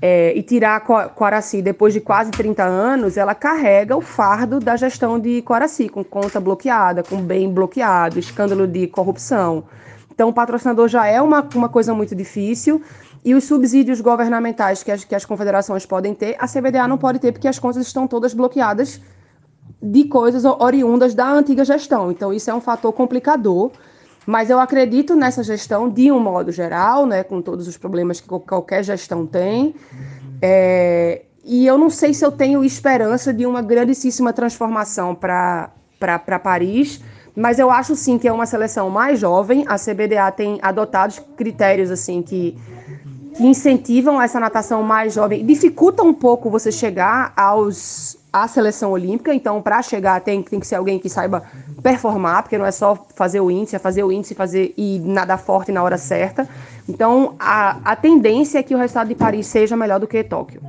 é, 0.00 0.36
e 0.36 0.42
tirar 0.42 0.80
Coraci 0.80 1.62
depois 1.62 1.94
de 1.94 2.00
quase 2.00 2.32
30 2.32 2.64
anos, 2.64 3.16
ela 3.16 3.32
carrega 3.32 3.96
o 3.96 4.00
fardo 4.00 4.58
da 4.58 4.74
gestão 4.74 5.20
de 5.20 5.40
Coraci, 5.42 5.88
com 5.88 6.02
conta 6.02 6.40
bloqueada, 6.40 7.04
com 7.04 7.22
bem 7.22 7.48
bloqueado, 7.48 8.18
escândalo 8.18 8.66
de 8.66 8.88
corrupção. 8.88 9.62
Então, 10.12 10.28
o 10.28 10.32
patrocinador 10.32 10.88
já 10.88 11.06
é 11.06 11.22
uma, 11.22 11.48
uma 11.54 11.68
coisa 11.68 11.94
muito 11.94 12.16
difícil. 12.16 12.82
E 13.24 13.32
os 13.32 13.44
subsídios 13.44 14.00
governamentais 14.00 14.82
que 14.82 14.90
as, 14.90 15.04
que 15.04 15.14
as 15.14 15.24
confederações 15.24 15.86
podem 15.86 16.12
ter, 16.14 16.34
a 16.40 16.48
CBDA 16.48 16.88
não 16.88 16.98
pode 16.98 17.20
ter, 17.20 17.30
porque 17.30 17.46
as 17.46 17.60
contas 17.60 17.86
estão 17.86 18.08
todas 18.08 18.34
bloqueadas 18.34 19.00
de 19.80 20.02
coisas 20.02 20.44
oriundas 20.44 21.14
da 21.14 21.30
antiga 21.30 21.64
gestão. 21.64 22.10
Então, 22.10 22.32
isso 22.32 22.50
é 22.50 22.54
um 22.54 22.60
fator 22.60 22.92
complicador. 22.92 23.70
Mas 24.26 24.50
eu 24.50 24.60
acredito 24.60 25.14
nessa 25.14 25.42
gestão 25.42 25.88
de 25.88 26.12
um 26.12 26.20
modo 26.20 26.52
geral, 26.52 27.06
né, 27.06 27.22
com 27.24 27.42
todos 27.42 27.66
os 27.66 27.76
problemas 27.76 28.20
que 28.20 28.28
qualquer 28.28 28.84
gestão 28.84 29.26
tem. 29.26 29.74
É, 30.40 31.22
e 31.44 31.66
eu 31.66 31.76
não 31.76 31.90
sei 31.90 32.14
se 32.14 32.24
eu 32.24 32.30
tenho 32.30 32.64
esperança 32.64 33.32
de 33.32 33.44
uma 33.46 33.60
grandíssima 33.60 34.32
transformação 34.32 35.14
para 35.14 35.70
Paris, 36.42 37.00
mas 37.34 37.58
eu 37.58 37.70
acho 37.70 37.96
sim 37.96 38.18
que 38.18 38.28
é 38.28 38.32
uma 38.32 38.46
seleção 38.46 38.88
mais 38.90 39.18
jovem. 39.18 39.64
A 39.66 39.76
CBDA 39.76 40.30
tem 40.30 40.58
adotado 40.62 41.14
critérios 41.36 41.90
assim 41.90 42.22
que, 42.22 42.56
que 43.36 43.44
incentivam 43.44 44.22
essa 44.22 44.38
natação 44.38 44.82
mais 44.84 45.14
jovem, 45.14 45.44
dificulta 45.44 46.02
um 46.02 46.14
pouco 46.14 46.48
você 46.48 46.70
chegar 46.70 47.32
aos 47.36 48.16
a 48.32 48.48
seleção 48.48 48.92
olímpica, 48.92 49.34
então 49.34 49.60
para 49.60 49.82
chegar 49.82 50.20
tem, 50.20 50.42
tem 50.42 50.58
que 50.58 50.66
ser 50.66 50.76
alguém 50.76 50.98
que 50.98 51.08
saiba 51.08 51.42
performar, 51.82 52.42
porque 52.42 52.56
não 52.56 52.64
é 52.64 52.72
só 52.72 52.96
fazer 53.14 53.40
o 53.40 53.50
índice, 53.50 53.76
é 53.76 53.78
fazer 53.78 54.02
o 54.02 54.10
índice 54.10 54.34
fazer 54.34 54.72
e 54.76 54.98
nadar 55.00 55.38
forte 55.38 55.70
na 55.70 55.82
hora 55.82 55.98
certa. 55.98 56.48
Então 56.88 57.34
a, 57.38 57.92
a 57.92 57.96
tendência 57.96 58.58
é 58.58 58.62
que 58.62 58.74
o 58.74 58.78
resultado 58.78 59.08
de 59.08 59.14
Paris 59.14 59.46
seja 59.46 59.76
melhor 59.76 60.00
do 60.00 60.06
que 60.06 60.24
Tóquio. 60.24 60.62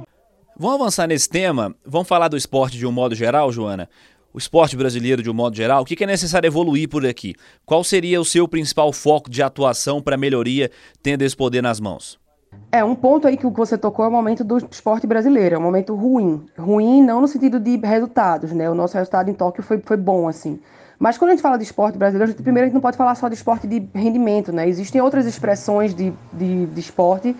Vamos 0.58 0.82
avançar 0.82 1.08
nesse 1.08 1.30
tema? 1.30 1.74
Vamos 1.86 2.08
falar 2.08 2.28
do 2.28 2.38
esporte 2.38 2.78
de 2.78 2.86
um 2.86 2.92
modo 2.92 3.16
geral, 3.16 3.52
Joana? 3.52 3.90
O 4.34 4.38
esporte 4.38 4.76
brasileiro 4.76 5.22
de 5.22 5.30
um 5.30 5.34
modo 5.34 5.56
geral, 5.56 5.84
o 5.84 5.86
que 5.86 6.04
é 6.04 6.08
necessário 6.08 6.48
evoluir 6.48 6.90
por 6.90 7.06
aqui? 7.06 7.36
Qual 7.66 7.84
seria 7.84 8.20
o 8.20 8.26
seu 8.26 8.48
principal 8.48 8.92
foco 8.92 9.30
de 9.30 9.44
atuação 9.44 10.02
para 10.02 10.18
melhoria 10.18 10.72
tendo 11.02 11.22
esse 11.22 11.38
poder 11.38 11.62
nas 11.62 11.80
mãos? 11.80 12.23
É, 12.72 12.84
um 12.84 12.96
ponto 12.96 13.28
aí 13.28 13.38
que 13.38 13.46
você 13.46 13.78
tocou 13.78 14.04
é 14.04 14.08
o 14.08 14.12
momento 14.12 14.44
do 14.44 14.58
esporte 14.58 15.06
brasileiro, 15.06 15.56
é 15.56 15.58
um 15.60 15.62
momento 15.62 15.94
ruim. 15.94 16.44
Ruim 16.58 17.04
não 17.04 17.22
no 17.22 17.28
sentido 17.28 17.60
de 17.60 17.78
resultados, 17.78 18.52
né? 18.52 18.68
O 18.70 18.74
nosso 18.74 18.96
resultado 18.96 19.30
em 19.30 19.34
Tóquio 19.34 19.64
foi, 19.64 19.80
foi 19.80 19.96
bom, 19.96 20.28
assim. 20.28 20.60
Mas 20.98 21.18
quando 21.18 21.30
a 21.30 21.34
gente 21.34 21.42
fala 21.42 21.58
de 21.58 21.64
esporte 21.64 21.98
brasileiro, 21.98 22.32
a 22.32 22.32
gente, 22.32 22.42
primeiro 22.42 22.66
a 22.66 22.68
gente 22.68 22.74
não 22.74 22.82
pode 22.82 22.98
falar 22.98 23.14
só 23.14 23.28
de 23.28 23.36
esporte 23.36 23.68
de 23.68 23.88
rendimento, 23.94 24.52
né? 24.52 24.68
Existem 24.68 25.02
outras 25.02 25.26
expressões 25.26 25.94
de, 25.94 26.14
de, 26.32 26.66
de 26.66 26.80
esporte 26.80 27.36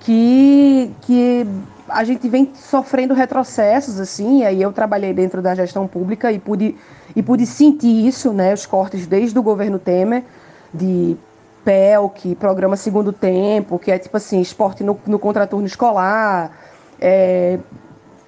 que, 0.00 0.90
que 1.02 1.46
a 1.88 2.02
gente 2.04 2.28
vem 2.28 2.50
sofrendo 2.54 3.14
retrocessos, 3.14 4.00
assim, 4.00 4.40
e 4.40 4.44
aí 4.44 4.62
eu 4.62 4.72
trabalhei 4.72 5.12
dentro 5.12 5.40
da 5.40 5.54
gestão 5.54 5.86
pública 5.86 6.32
e 6.32 6.38
pude, 6.38 6.74
e 7.14 7.22
pude 7.22 7.46
sentir 7.46 8.06
isso, 8.06 8.32
né? 8.32 8.52
Os 8.52 8.66
cortes 8.66 9.06
desde 9.06 9.38
o 9.38 9.42
governo 9.42 9.78
Temer, 9.78 10.24
de 10.72 11.16
PELC, 11.64 12.34
programa 12.34 12.76
Segundo 12.76 13.12
Tempo, 13.12 13.78
que 13.78 13.90
é 13.90 13.98
tipo 13.98 14.16
assim, 14.16 14.40
esporte 14.40 14.82
no, 14.82 14.98
no 15.06 15.18
contraturno 15.18 15.66
escolar, 15.66 16.50
é, 17.00 17.58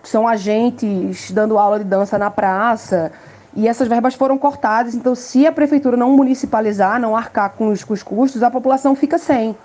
são 0.03 0.27
agentes 0.29 1.31
dando 1.31 1.59
aula 1.59 1.79
de 1.79 1.85
dança 1.85 2.18
na 2.18 2.31
praça, 2.31 3.12
e 3.57 3.68
essas 3.68 3.87
verbas 3.87 4.14
foram 4.14 4.37
cortadas, 4.37 4.94
então 4.94 5.14
se 5.14 5.47
a 5.47 5.53
prefeitura 5.53 5.97
não 5.97 6.11
municipalizar, 6.11 7.01
não 7.01 7.16
arcar 7.16 7.51
com 7.51 7.68
os, 7.68 7.85
com 7.85 7.94
os 7.94 8.03
custos, 8.03 8.42
a 8.42 8.51
população 8.51 8.97
fica 8.97 9.16
sem. 9.16 9.57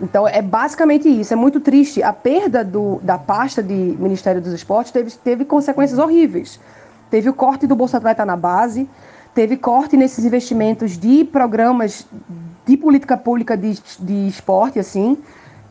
Então 0.00 0.26
é 0.26 0.42
basicamente 0.42 1.08
isso, 1.08 1.32
é 1.32 1.36
muito 1.36 1.60
triste. 1.60 2.02
A 2.02 2.12
perda 2.12 2.64
do, 2.64 2.98
da 3.02 3.18
pasta 3.18 3.62
de 3.62 3.74
Ministério 3.74 4.40
dos 4.40 4.52
Esportes 4.52 4.90
teve, 4.90 5.10
teve 5.12 5.44
consequências 5.44 5.98
horríveis. 5.98 6.58
Teve 7.10 7.28
o 7.28 7.34
corte 7.34 7.66
do 7.66 7.76
Bolsa 7.76 7.98
Atleta 7.98 8.24
na 8.24 8.36
base, 8.36 8.88
teve 9.34 9.56
corte 9.56 9.96
nesses 9.96 10.24
investimentos 10.24 10.98
de 10.98 11.24
programas 11.24 12.06
de 12.66 12.76
política 12.76 13.16
pública 13.16 13.56
de, 13.56 13.78
de 13.98 14.28
esporte, 14.28 14.78
assim. 14.78 15.18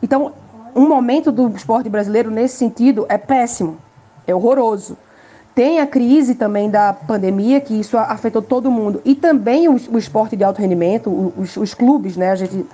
Então, 0.02 0.32
um 0.74 0.88
momento 0.88 1.32
do 1.32 1.48
esporte 1.48 1.88
brasileiro 1.88 2.30
nesse 2.30 2.56
sentido 2.56 3.06
é 3.08 3.18
péssimo, 3.18 3.78
é 4.26 4.34
horroroso. 4.34 4.96
Tem 5.54 5.80
a 5.80 5.86
crise 5.86 6.36
também 6.36 6.70
da 6.70 6.92
pandemia, 6.92 7.60
que 7.60 7.78
isso 7.78 7.98
afetou 7.98 8.40
todo 8.40 8.70
mundo. 8.70 9.02
E 9.04 9.14
também 9.14 9.68
o, 9.68 9.76
o 9.92 9.98
esporte 9.98 10.36
de 10.36 10.44
alto 10.44 10.60
rendimento, 10.60 11.32
os, 11.36 11.56
os, 11.56 11.74
clubes, 11.74 12.16
né? 12.16 12.30
A 12.30 12.34
gente, 12.36 12.64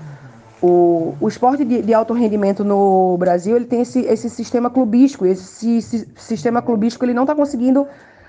o, 0.60 1.14
o 1.18 1.26
esporte 1.26 1.64
de, 1.64 1.80
de, 1.82 1.94
alto 1.94 2.12
rendimento 2.12 2.62
no 2.62 3.16
Brasil, 3.18 3.56
ele 3.56 3.64
tem 3.64 3.80
esse, 3.80 4.00
esse 4.00 4.28
sistema 4.28 4.68
clubístico. 4.68 5.24
Esse, 5.24 5.78
esse 5.78 6.06
sistema 6.16 6.60
clubístico 6.60 7.04
ele 7.04 7.14
não 7.14 7.22
está 7.22 7.34
conseguindo 7.34 7.86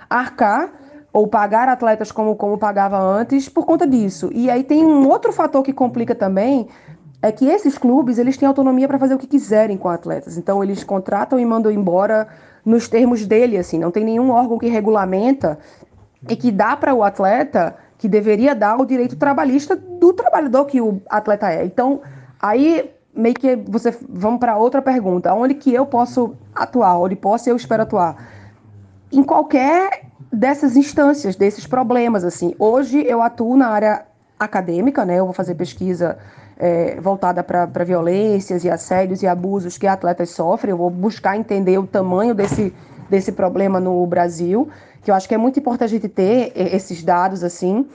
arcar 0.10 0.70
ou 1.18 1.26
pagar 1.26 1.68
atletas 1.68 2.12
como, 2.12 2.36
como 2.36 2.60
pagava 2.60 3.00
antes 3.00 3.50
por 3.50 3.66
conta 3.66 3.88
disso. 3.88 4.30
E 4.36 4.52
aí 4.52 4.64
tem 4.64 4.86
um 4.86 5.10
outro 5.10 5.34
fator 5.34 5.64
que 5.64 5.74
complica 5.74 6.14
também, 6.14 6.68
é 7.24 7.32
que 7.32 7.48
esses 7.48 7.76
clubes 7.76 8.20
eles 8.20 8.38
têm 8.38 8.48
autonomia 8.48 8.88
para 8.88 9.00
fazer 9.00 9.16
o 9.16 9.18
que 9.18 9.26
quiserem 9.26 9.78
com 9.78 9.90
atletas. 9.90 10.38
Então 10.38 10.64
eles 10.64 10.84
contratam 10.84 11.40
e 11.40 11.46
mandam 11.46 11.72
embora 11.72 12.28
nos 12.64 12.88
termos 12.88 13.26
dele, 13.26 13.58
assim, 13.58 13.80
não 13.80 13.90
tem 13.90 14.06
nenhum 14.06 14.30
órgão 14.30 14.60
que 14.60 14.68
regulamenta 14.68 15.58
e 16.30 16.36
que 16.36 16.52
dá 16.52 16.78
para 16.78 16.94
o 16.94 17.02
atleta 17.02 17.76
que 17.98 18.08
deveria 18.08 18.54
dar 18.54 18.80
o 18.80 18.86
direito 18.86 19.16
trabalhista 19.16 19.76
do 19.76 20.14
trabalhador 20.14 20.66
que 20.66 20.80
o 20.80 21.02
atleta 21.10 21.52
é. 21.52 21.66
Então, 21.66 22.00
aí 22.40 22.92
meio 23.12 23.34
que 23.34 23.56
você 23.56 23.98
vamos 24.08 24.40
para 24.40 24.56
outra 24.56 24.84
pergunta, 24.84 25.34
onde 25.34 25.56
que 25.56 25.74
eu 25.74 25.88
posso 25.88 26.36
atuar, 26.54 27.00
onde 27.00 27.16
posso 27.16 27.50
eu 27.50 27.56
espero 27.56 27.82
atuar? 27.82 28.37
Em 29.12 29.24
qualquer 29.24 30.08
dessas 30.32 30.76
instâncias, 30.76 31.36
desses 31.36 31.66
problemas, 31.66 32.24
assim. 32.24 32.54
Hoje 32.60 33.04
eu 33.06 33.22
atuo 33.22 33.56
na 33.56 33.70
área 33.70 34.06
acadêmica, 34.38 35.06
né? 35.06 35.20
Eu 35.20 35.26
vou 35.26 35.34
fazer 35.34 35.56
pesquisa 35.56 36.18
é, 36.58 37.00
voltada 37.00 37.44
para 37.44 37.84
violências 37.84 38.64
e 38.64 38.70
assédios 38.70 39.24
e 39.24 39.28
abusos 39.28 39.78
que 39.78 39.88
atletas 39.88 40.32
sofrem. 40.32 40.72
Eu 40.72 40.78
vou 40.78 40.90
buscar 40.90 41.38
entender 41.38 41.78
o 41.78 41.88
tamanho 41.88 42.36
desse, 42.36 42.74
desse 43.10 43.32
problema 43.32 43.80
no 43.80 44.06
Brasil, 44.06 44.70
que 45.02 45.10
eu 45.10 45.16
acho 45.16 45.28
que 45.28 45.34
é 45.34 45.38
muito 45.38 45.60
importante 45.60 45.86
a 45.86 46.00
gente 46.00 46.10
ter 46.10 46.52
esses 46.56 47.02
dados 47.02 47.44
assim. 47.44 47.88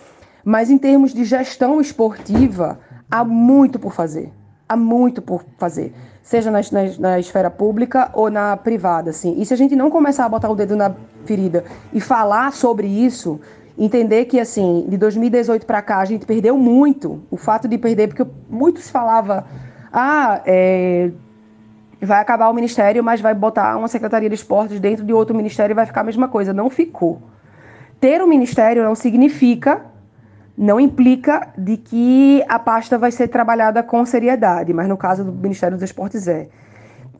Mas 0.44 0.70
em 0.70 0.78
termos 0.78 1.12
de 1.12 1.24
gestão 1.24 1.80
esportiva, 1.80 2.80
há 3.10 3.22
muito 3.22 3.78
por 3.78 3.92
fazer. 3.92 4.32
Há 4.68 4.76
muito 4.76 5.20
por 5.20 5.44
fazer. 5.58 5.92
Seja 6.22 6.50
na, 6.50 6.60
na, 6.60 6.98
na, 6.98 7.18
esfera 7.18 7.50
pública 7.50 8.10
ou 8.14 8.30
na 8.30 8.56
privada, 8.56 9.10
assim. 9.10 9.40
E 9.40 9.44
se 9.44 9.52
a 9.52 9.56
gente 9.56 9.74
não 9.74 9.90
começar 9.90 10.24
a 10.24 10.28
botar 10.28 10.48
o 10.48 10.54
dedo 10.54 10.76
na 10.76 10.94
ferida 11.24 11.64
e 11.92 12.00
falar 12.00 12.52
sobre 12.52 12.86
isso, 12.86 13.40
entender 13.76 14.26
que, 14.26 14.38
assim, 14.38 14.86
de 14.88 14.96
2018 14.96 15.66
para 15.66 15.82
cá 15.82 15.98
a 15.98 16.04
gente 16.04 16.24
perdeu 16.24 16.56
muito. 16.56 17.22
O 17.30 17.36
fato 17.36 17.66
de 17.66 17.76
perder, 17.76 18.08
porque 18.08 18.24
muitos 18.48 18.88
falavam, 18.88 19.42
ah, 19.92 20.40
é, 20.46 21.10
vai 22.00 22.20
acabar 22.20 22.48
o 22.48 22.54
ministério, 22.54 23.02
mas 23.02 23.20
vai 23.20 23.34
botar 23.34 23.76
uma 23.76 23.88
secretaria 23.88 24.28
de 24.28 24.34
esportes 24.34 24.80
dentro 24.80 25.04
de 25.04 25.12
outro 25.12 25.34
ministério 25.36 25.72
e 25.72 25.74
vai 25.74 25.86
ficar 25.86 26.00
a 26.00 26.04
mesma 26.04 26.28
coisa. 26.28 26.52
Não 26.52 26.70
ficou. 26.70 27.20
Ter 28.00 28.22
um 28.22 28.26
ministério 28.26 28.82
não 28.82 28.94
significa 28.94 29.91
não 30.56 30.78
implica 30.78 31.48
de 31.56 31.76
que 31.76 32.44
a 32.48 32.58
pasta 32.58 32.98
vai 32.98 33.10
ser 33.10 33.28
trabalhada 33.28 33.82
com 33.82 34.04
seriedade, 34.04 34.72
mas 34.72 34.88
no 34.88 34.96
caso 34.96 35.24
do 35.24 35.32
Ministério 35.32 35.76
dos 35.76 35.84
Esportes 35.84 36.28
é. 36.28 36.48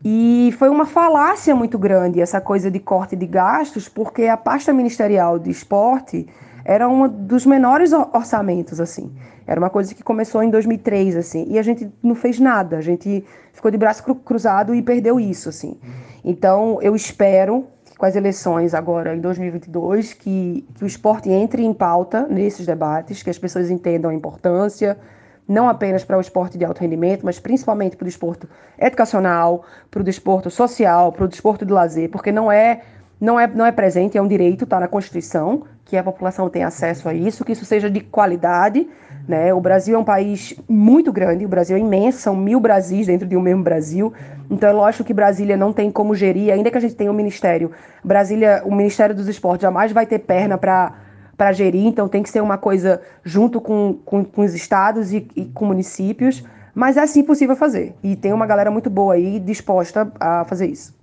E 0.05 0.53
foi 0.59 0.69
uma 0.69 0.85
falácia 0.85 1.55
muito 1.55 1.79
grande 1.79 2.21
essa 2.21 2.41
coisa 2.41 2.71
de 2.71 2.81
corte 2.81 3.15
de 3.15 3.27
gastos, 3.27 3.89
porque 3.89 4.25
a 4.25 4.37
pasta 4.37 4.73
ministerial 4.73 5.39
de 5.39 5.51
esporte 5.51 6.27
era 6.65 6.89
um 6.89 7.09
dos 7.09 7.47
menores 7.47 7.93
orçamentos, 7.93 8.81
assim. 8.81 9.13
Era 9.47 9.61
uma 9.61 9.71
coisa 9.71 9.95
que 9.95 10.03
começou 10.03 10.43
em 10.43 10.51
2003, 10.51 11.17
assim, 11.17 11.47
e 11.49 11.59
a 11.59 11.63
gente 11.63 11.91
não 12.03 12.15
fez 12.15 12.39
nada, 12.39 12.77
a 12.77 12.81
gente 12.81 13.25
ficou 13.53 13.71
de 13.71 13.77
braço 13.77 14.03
cruzado 14.15 14.75
e 14.75 14.83
perdeu 14.83 15.19
isso, 15.19 15.49
assim. 15.49 15.77
Então, 16.25 16.79
eu 16.83 16.95
espero 16.95 17.67
com 18.03 18.07
as 18.07 18.17
eleições 18.17 18.75
agora 18.75 19.15
em 19.15 19.21
2022, 19.21 20.13
que, 20.15 20.67
que 20.75 20.83
o 20.83 20.87
esporte 20.89 21.31
entre 21.31 21.63
em 21.63 21.73
pauta 21.73 22.27
nesses 22.27 22.67
debates, 22.67 23.23
que 23.23 23.31
as 23.31 23.39
pessoas 23.39 23.71
entendam 23.71 24.11
a 24.11 24.15
importância, 24.15 24.99
não 25.47 25.69
apenas 25.69 26.03
para 26.03 26.19
o 26.19 26.21
esporte 26.21 26.59
de 26.59 26.65
alto 26.65 26.81
rendimento, 26.81 27.25
mas 27.25 27.39
principalmente 27.39 27.97
para 27.97 28.03
o 28.03 28.09
desporto 28.09 28.49
educacional, 28.77 29.65
para 29.89 30.01
o 30.01 30.05
desporto 30.05 30.51
social, 30.51 31.13
para 31.13 31.27
o 31.27 31.29
desporto 31.29 31.65
de 31.65 31.73
lazer, 31.73 32.11
porque 32.11 32.33
não 32.33 32.51
é 32.51 32.81
não 33.21 33.39
é, 33.39 33.47
não 33.47 33.65
é 33.65 33.71
presente, 33.71 34.19
é 34.19 34.21
um 34.21 34.27
direito, 34.27 34.65
está 34.65 34.81
na 34.81 34.89
Constituição, 34.89 35.63
que 35.85 35.97
a 35.97 36.03
população 36.03 36.51
tenha 36.51 36.67
acesso 36.67 37.09
a 37.09 37.15
isso, 37.15 37.45
que 37.45 37.53
isso 37.53 37.65
seja 37.65 37.89
de 37.89 38.01
qualidade. 38.01 38.89
Né? 39.27 39.55
O 39.55 39.61
Brasil 39.61 39.95
é 39.95 39.99
um 39.99 40.05
país 40.05 40.55
muito 40.69 41.13
grande, 41.13 41.45
o 41.45 41.49
Brasil 41.49 41.77
é 41.77 41.81
imenso, 41.81 42.19
são 42.19 42.35
mil 42.35 42.59
Brasis 42.59 43.07
dentro 43.07 43.27
de 43.27 43.37
um 43.37 43.41
mesmo 43.41 43.63
Brasil. 43.63 44.13
Então 44.51 44.69
é 44.69 44.73
lógico 44.73 45.05
que 45.05 45.15
Brasília 45.15 45.57
não 45.57 45.73
tem 45.73 45.91
como 45.91 46.15
gerir, 46.15 46.53
ainda 46.53 46.71
que 46.71 46.77
a 46.77 46.81
gente 46.81 46.95
tenha 46.95 47.11
um 47.11 47.15
ministério. 47.15 47.71
Brasília, 48.03 48.63
o 48.65 48.75
Ministério 48.75 49.15
dos 49.15 49.29
Esportes 49.29 49.63
jamais 49.63 49.93
vai 49.93 50.07
ter 50.07 50.19
perna 50.19 50.59
para 50.59 50.93
para 51.37 51.51
gerir, 51.51 51.87
então 51.87 52.09
tem 52.09 52.23
que 52.23 52.29
ser 52.29 52.41
uma 52.41 52.57
coisa 52.57 53.03
junto 53.25 53.61
com, 53.61 53.99
com, 54.05 54.25
com 54.25 54.43
os 54.43 54.55
estados 54.55 55.13
e, 55.13 55.27
e, 55.35 55.47
com 55.47 55.65
municípios, 55.65 56.45
mas 56.75 56.97
é 56.97 57.05
sim 57.07 57.25
possível 57.25 57.57
fazer. 57.57 57.95
E 58.03 58.15
tem 58.15 58.33
uma 58.33 58.47
galera 58.47 58.71
muito 58.71 58.89
boa 58.89 59.15
aí 59.15 59.41
disposta 59.41 60.13
a 60.21 60.45
fazer 60.45 60.67
isso. 60.67 60.95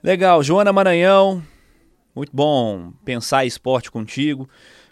Legal, 0.00 0.42
Joana 0.42 0.72
Maranhão, 0.72 1.42
muito 2.14 2.30
bom 2.32 2.92
pensar 3.04 3.44
esporte 3.44 3.90
contigo. 3.90 4.48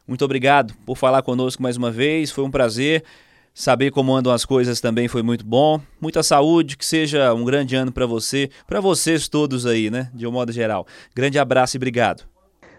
Muito 0.08 0.24
obrigado 0.24 0.72
por 0.86 0.96
falar 0.96 1.20
conosco 1.20 1.62
mais 1.62 1.76
uma 1.76 1.90
vez. 1.90 2.30
Foi 2.30 2.42
um 2.42 2.50
prazer. 2.50 3.04
Saber 3.52 3.90
como 3.90 4.14
andam 4.14 4.32
as 4.32 4.44
coisas 4.44 4.80
também 4.80 5.06
foi 5.06 5.22
muito 5.22 5.44
bom. 5.44 5.78
Muita 6.00 6.22
saúde, 6.22 6.78
que 6.78 6.86
seja 6.86 7.34
um 7.34 7.44
grande 7.44 7.76
ano 7.76 7.92
para 7.92 8.06
você, 8.06 8.48
para 8.66 8.80
vocês 8.80 9.28
todos 9.28 9.66
aí, 9.66 9.90
né? 9.90 10.08
De 10.14 10.26
um 10.26 10.32
modo 10.32 10.50
geral. 10.50 10.86
Grande 11.14 11.38
abraço 11.38 11.76
e 11.76 11.78
obrigado. 11.78 12.22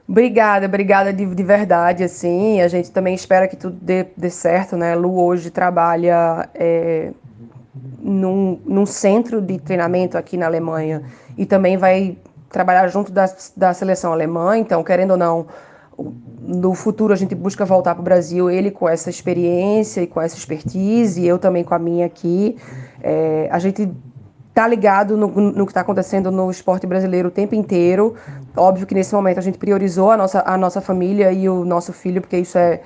Obrigada, 0.08 0.66
obrigada 0.66 1.14
de, 1.14 1.24
de 1.24 1.44
verdade, 1.44 2.04
assim. 2.04 2.62
A 2.62 2.68
gente 2.68 2.90
também 2.90 3.14
espera 3.14 3.48
que 3.48 3.56
tudo 3.56 3.78
dê, 3.80 4.08
dê 4.18 4.32
certo, 4.32 4.76
né? 4.76 4.96
Lu 4.96 5.24
hoje 5.24 5.52
trabalha 5.52 6.50
é, 6.56 7.12
num, 8.00 8.60
num 8.66 8.88
centro 8.88 9.40
de 9.40 9.60
treinamento 9.60 10.18
aqui 10.18 10.36
na 10.36 10.48
Alemanha 10.48 11.04
e 11.38 11.46
também 11.46 11.78
vai 11.78 12.18
trabalhar 12.50 12.88
junto 12.88 13.12
da, 13.12 13.32
da 13.56 13.72
seleção 13.72 14.12
alemã, 14.12 14.58
então, 14.58 14.84
querendo 14.84 15.12
ou 15.12 15.18
não, 15.18 15.46
no 16.42 16.74
futuro 16.74 17.14
a 17.14 17.16
gente 17.16 17.36
busca 17.36 17.66
voltar 17.66 17.94
para 17.94 18.02
o 18.02 18.04
Brasil, 18.04 18.50
ele 18.50 18.72
com 18.72 18.88
essa 18.88 19.10
experiência 19.10 20.02
e 20.02 20.08
com 20.08 20.22
essa 20.22 20.36
expertise, 20.36 21.22
e 21.22 21.28
eu 21.28 21.38
também 21.38 21.64
com 21.64 21.76
a 21.76 21.80
minha 21.80 22.06
aqui. 22.06 22.58
É, 23.02 23.48
a 23.52 23.60
gente 23.60 23.90
tá 24.54 24.68
ligado 24.68 25.16
no, 25.16 25.28
no 25.28 25.66
que 25.66 25.72
está 25.72 25.82
acontecendo 25.82 26.32
no 26.32 26.50
esporte 26.50 26.86
brasileiro 26.86 27.30
o 27.30 27.32
tempo 27.32 27.56
inteiro. 27.56 28.16
Óbvio 28.58 28.86
que 28.86 28.96
nesse 28.96 29.14
momento 29.14 29.38
a 29.38 29.42
gente 29.42 29.58
priorizou 29.58 30.12
a 30.12 30.18
nossa, 30.18 30.44
a 30.46 30.58
nossa 30.58 30.82
família 30.82 31.32
e 31.32 31.48
o 31.48 31.64
nosso 31.64 31.94
filho, 31.94 32.20
porque 32.20 32.38
isso 32.38 32.58
é, 32.58 32.82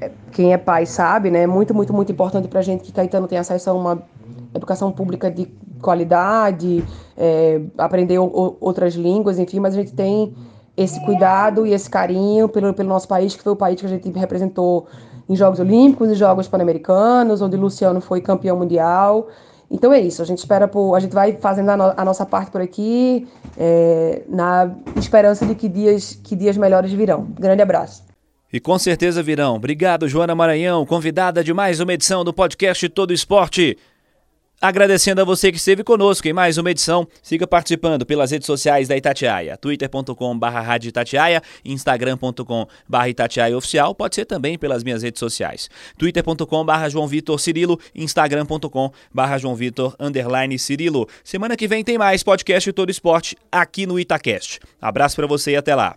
é 0.00 0.10
quem 0.32 0.52
é 0.52 0.58
pai 0.58 0.84
sabe, 0.84 1.30
né? 1.30 1.46
Muito, 1.46 1.72
muito, 1.74 1.92
muito 1.92 2.12
importante 2.12 2.48
para 2.48 2.60
a 2.60 2.62
gente 2.62 2.84
que 2.84 2.92
Caetano 2.92 3.28
tenha 3.28 3.40
acesso 3.40 3.70
a 3.70 3.72
uma 3.72 4.02
educação 4.54 4.90
pública 4.90 5.30
de 5.30 5.46
qualidade, 5.80 6.84
é, 7.16 7.60
aprender 7.78 8.18
o, 8.18 8.56
outras 8.60 8.94
línguas, 8.94 9.38
enfim, 9.38 9.60
mas 9.60 9.74
a 9.74 9.78
gente 9.78 9.94
tem 9.94 10.34
esse 10.76 11.00
cuidado 11.04 11.66
e 11.66 11.72
esse 11.72 11.88
carinho 11.88 12.48
pelo, 12.48 12.74
pelo 12.74 12.88
nosso 12.88 13.08
país, 13.08 13.34
que 13.34 13.42
foi 13.42 13.52
o 13.52 13.56
país 13.56 13.80
que 13.80 13.86
a 13.86 13.88
gente 13.88 14.10
representou 14.10 14.86
em 15.28 15.34
Jogos 15.34 15.58
Olímpicos 15.58 16.10
e 16.10 16.14
Jogos 16.14 16.46
Pan-Americanos, 16.46 17.40
onde 17.40 17.56
Luciano 17.56 18.00
foi 18.00 18.20
campeão 18.20 18.56
mundial. 18.56 19.28
Então 19.70 19.92
é 19.92 20.00
isso, 20.00 20.22
a 20.22 20.24
gente 20.24 20.38
espera 20.38 20.68
por, 20.68 20.94
a 20.94 21.00
gente 21.00 21.12
vai 21.12 21.32
fazendo 21.40 21.70
a, 21.70 21.76
no, 21.76 21.94
a 21.96 22.04
nossa 22.04 22.24
parte 22.24 22.52
por 22.52 22.60
aqui, 22.60 23.26
é, 23.56 24.22
na 24.28 24.70
esperança 24.96 25.44
de 25.44 25.54
que 25.54 25.68
dias, 25.68 26.18
que 26.22 26.36
dias 26.36 26.56
melhores 26.56 26.92
virão. 26.92 27.26
Grande 27.38 27.62
abraço. 27.62 28.04
E 28.52 28.60
com 28.60 28.78
certeza 28.78 29.22
virão. 29.22 29.56
Obrigado, 29.56 30.08
Joana 30.08 30.34
Maranhão, 30.34 30.86
convidada 30.86 31.42
de 31.42 31.52
mais 31.52 31.80
uma 31.80 31.92
edição 31.92 32.22
do 32.22 32.32
podcast 32.32 32.88
Todo 32.90 33.12
Esporte. 33.12 33.76
Agradecendo 34.60 35.20
a 35.20 35.24
você 35.24 35.52
que 35.52 35.58
esteve 35.58 35.84
conosco 35.84 36.26
em 36.26 36.32
mais 36.32 36.56
uma 36.56 36.70
edição. 36.70 37.06
Siga 37.22 37.46
participando 37.46 38.06
pelas 38.06 38.30
redes 38.30 38.46
sociais 38.46 38.88
da 38.88 38.96
Itatiaia, 38.96 39.54
twitter.com.br 39.56 40.46
instagram.com.br 41.62 43.08
Itatiaia 43.08 43.56
Oficial, 43.56 43.94
pode 43.94 44.14
ser 44.14 44.24
também 44.24 44.58
pelas 44.58 44.82
minhas 44.82 45.02
redes 45.02 45.20
sociais, 45.20 45.68
twitter.com.br 45.98 46.88
João 46.90 47.06
Vitor 47.06 47.38
Cirilo, 47.38 47.78
instagram.com.br 47.94 49.38
João 49.38 49.54
Vitor 49.54 49.94
underline 50.00 50.58
Cirilo. 50.58 51.06
Semana 51.22 51.54
que 51.54 51.68
vem 51.68 51.84
tem 51.84 51.98
mais 51.98 52.22
podcast 52.22 52.72
Todo 52.72 52.90
Esporte 52.90 53.36
aqui 53.52 53.84
no 53.84 54.00
Itacast. 54.00 54.60
Abraço 54.80 55.16
para 55.16 55.26
você 55.26 55.52
e 55.52 55.56
até 55.56 55.74
lá. 55.74 55.96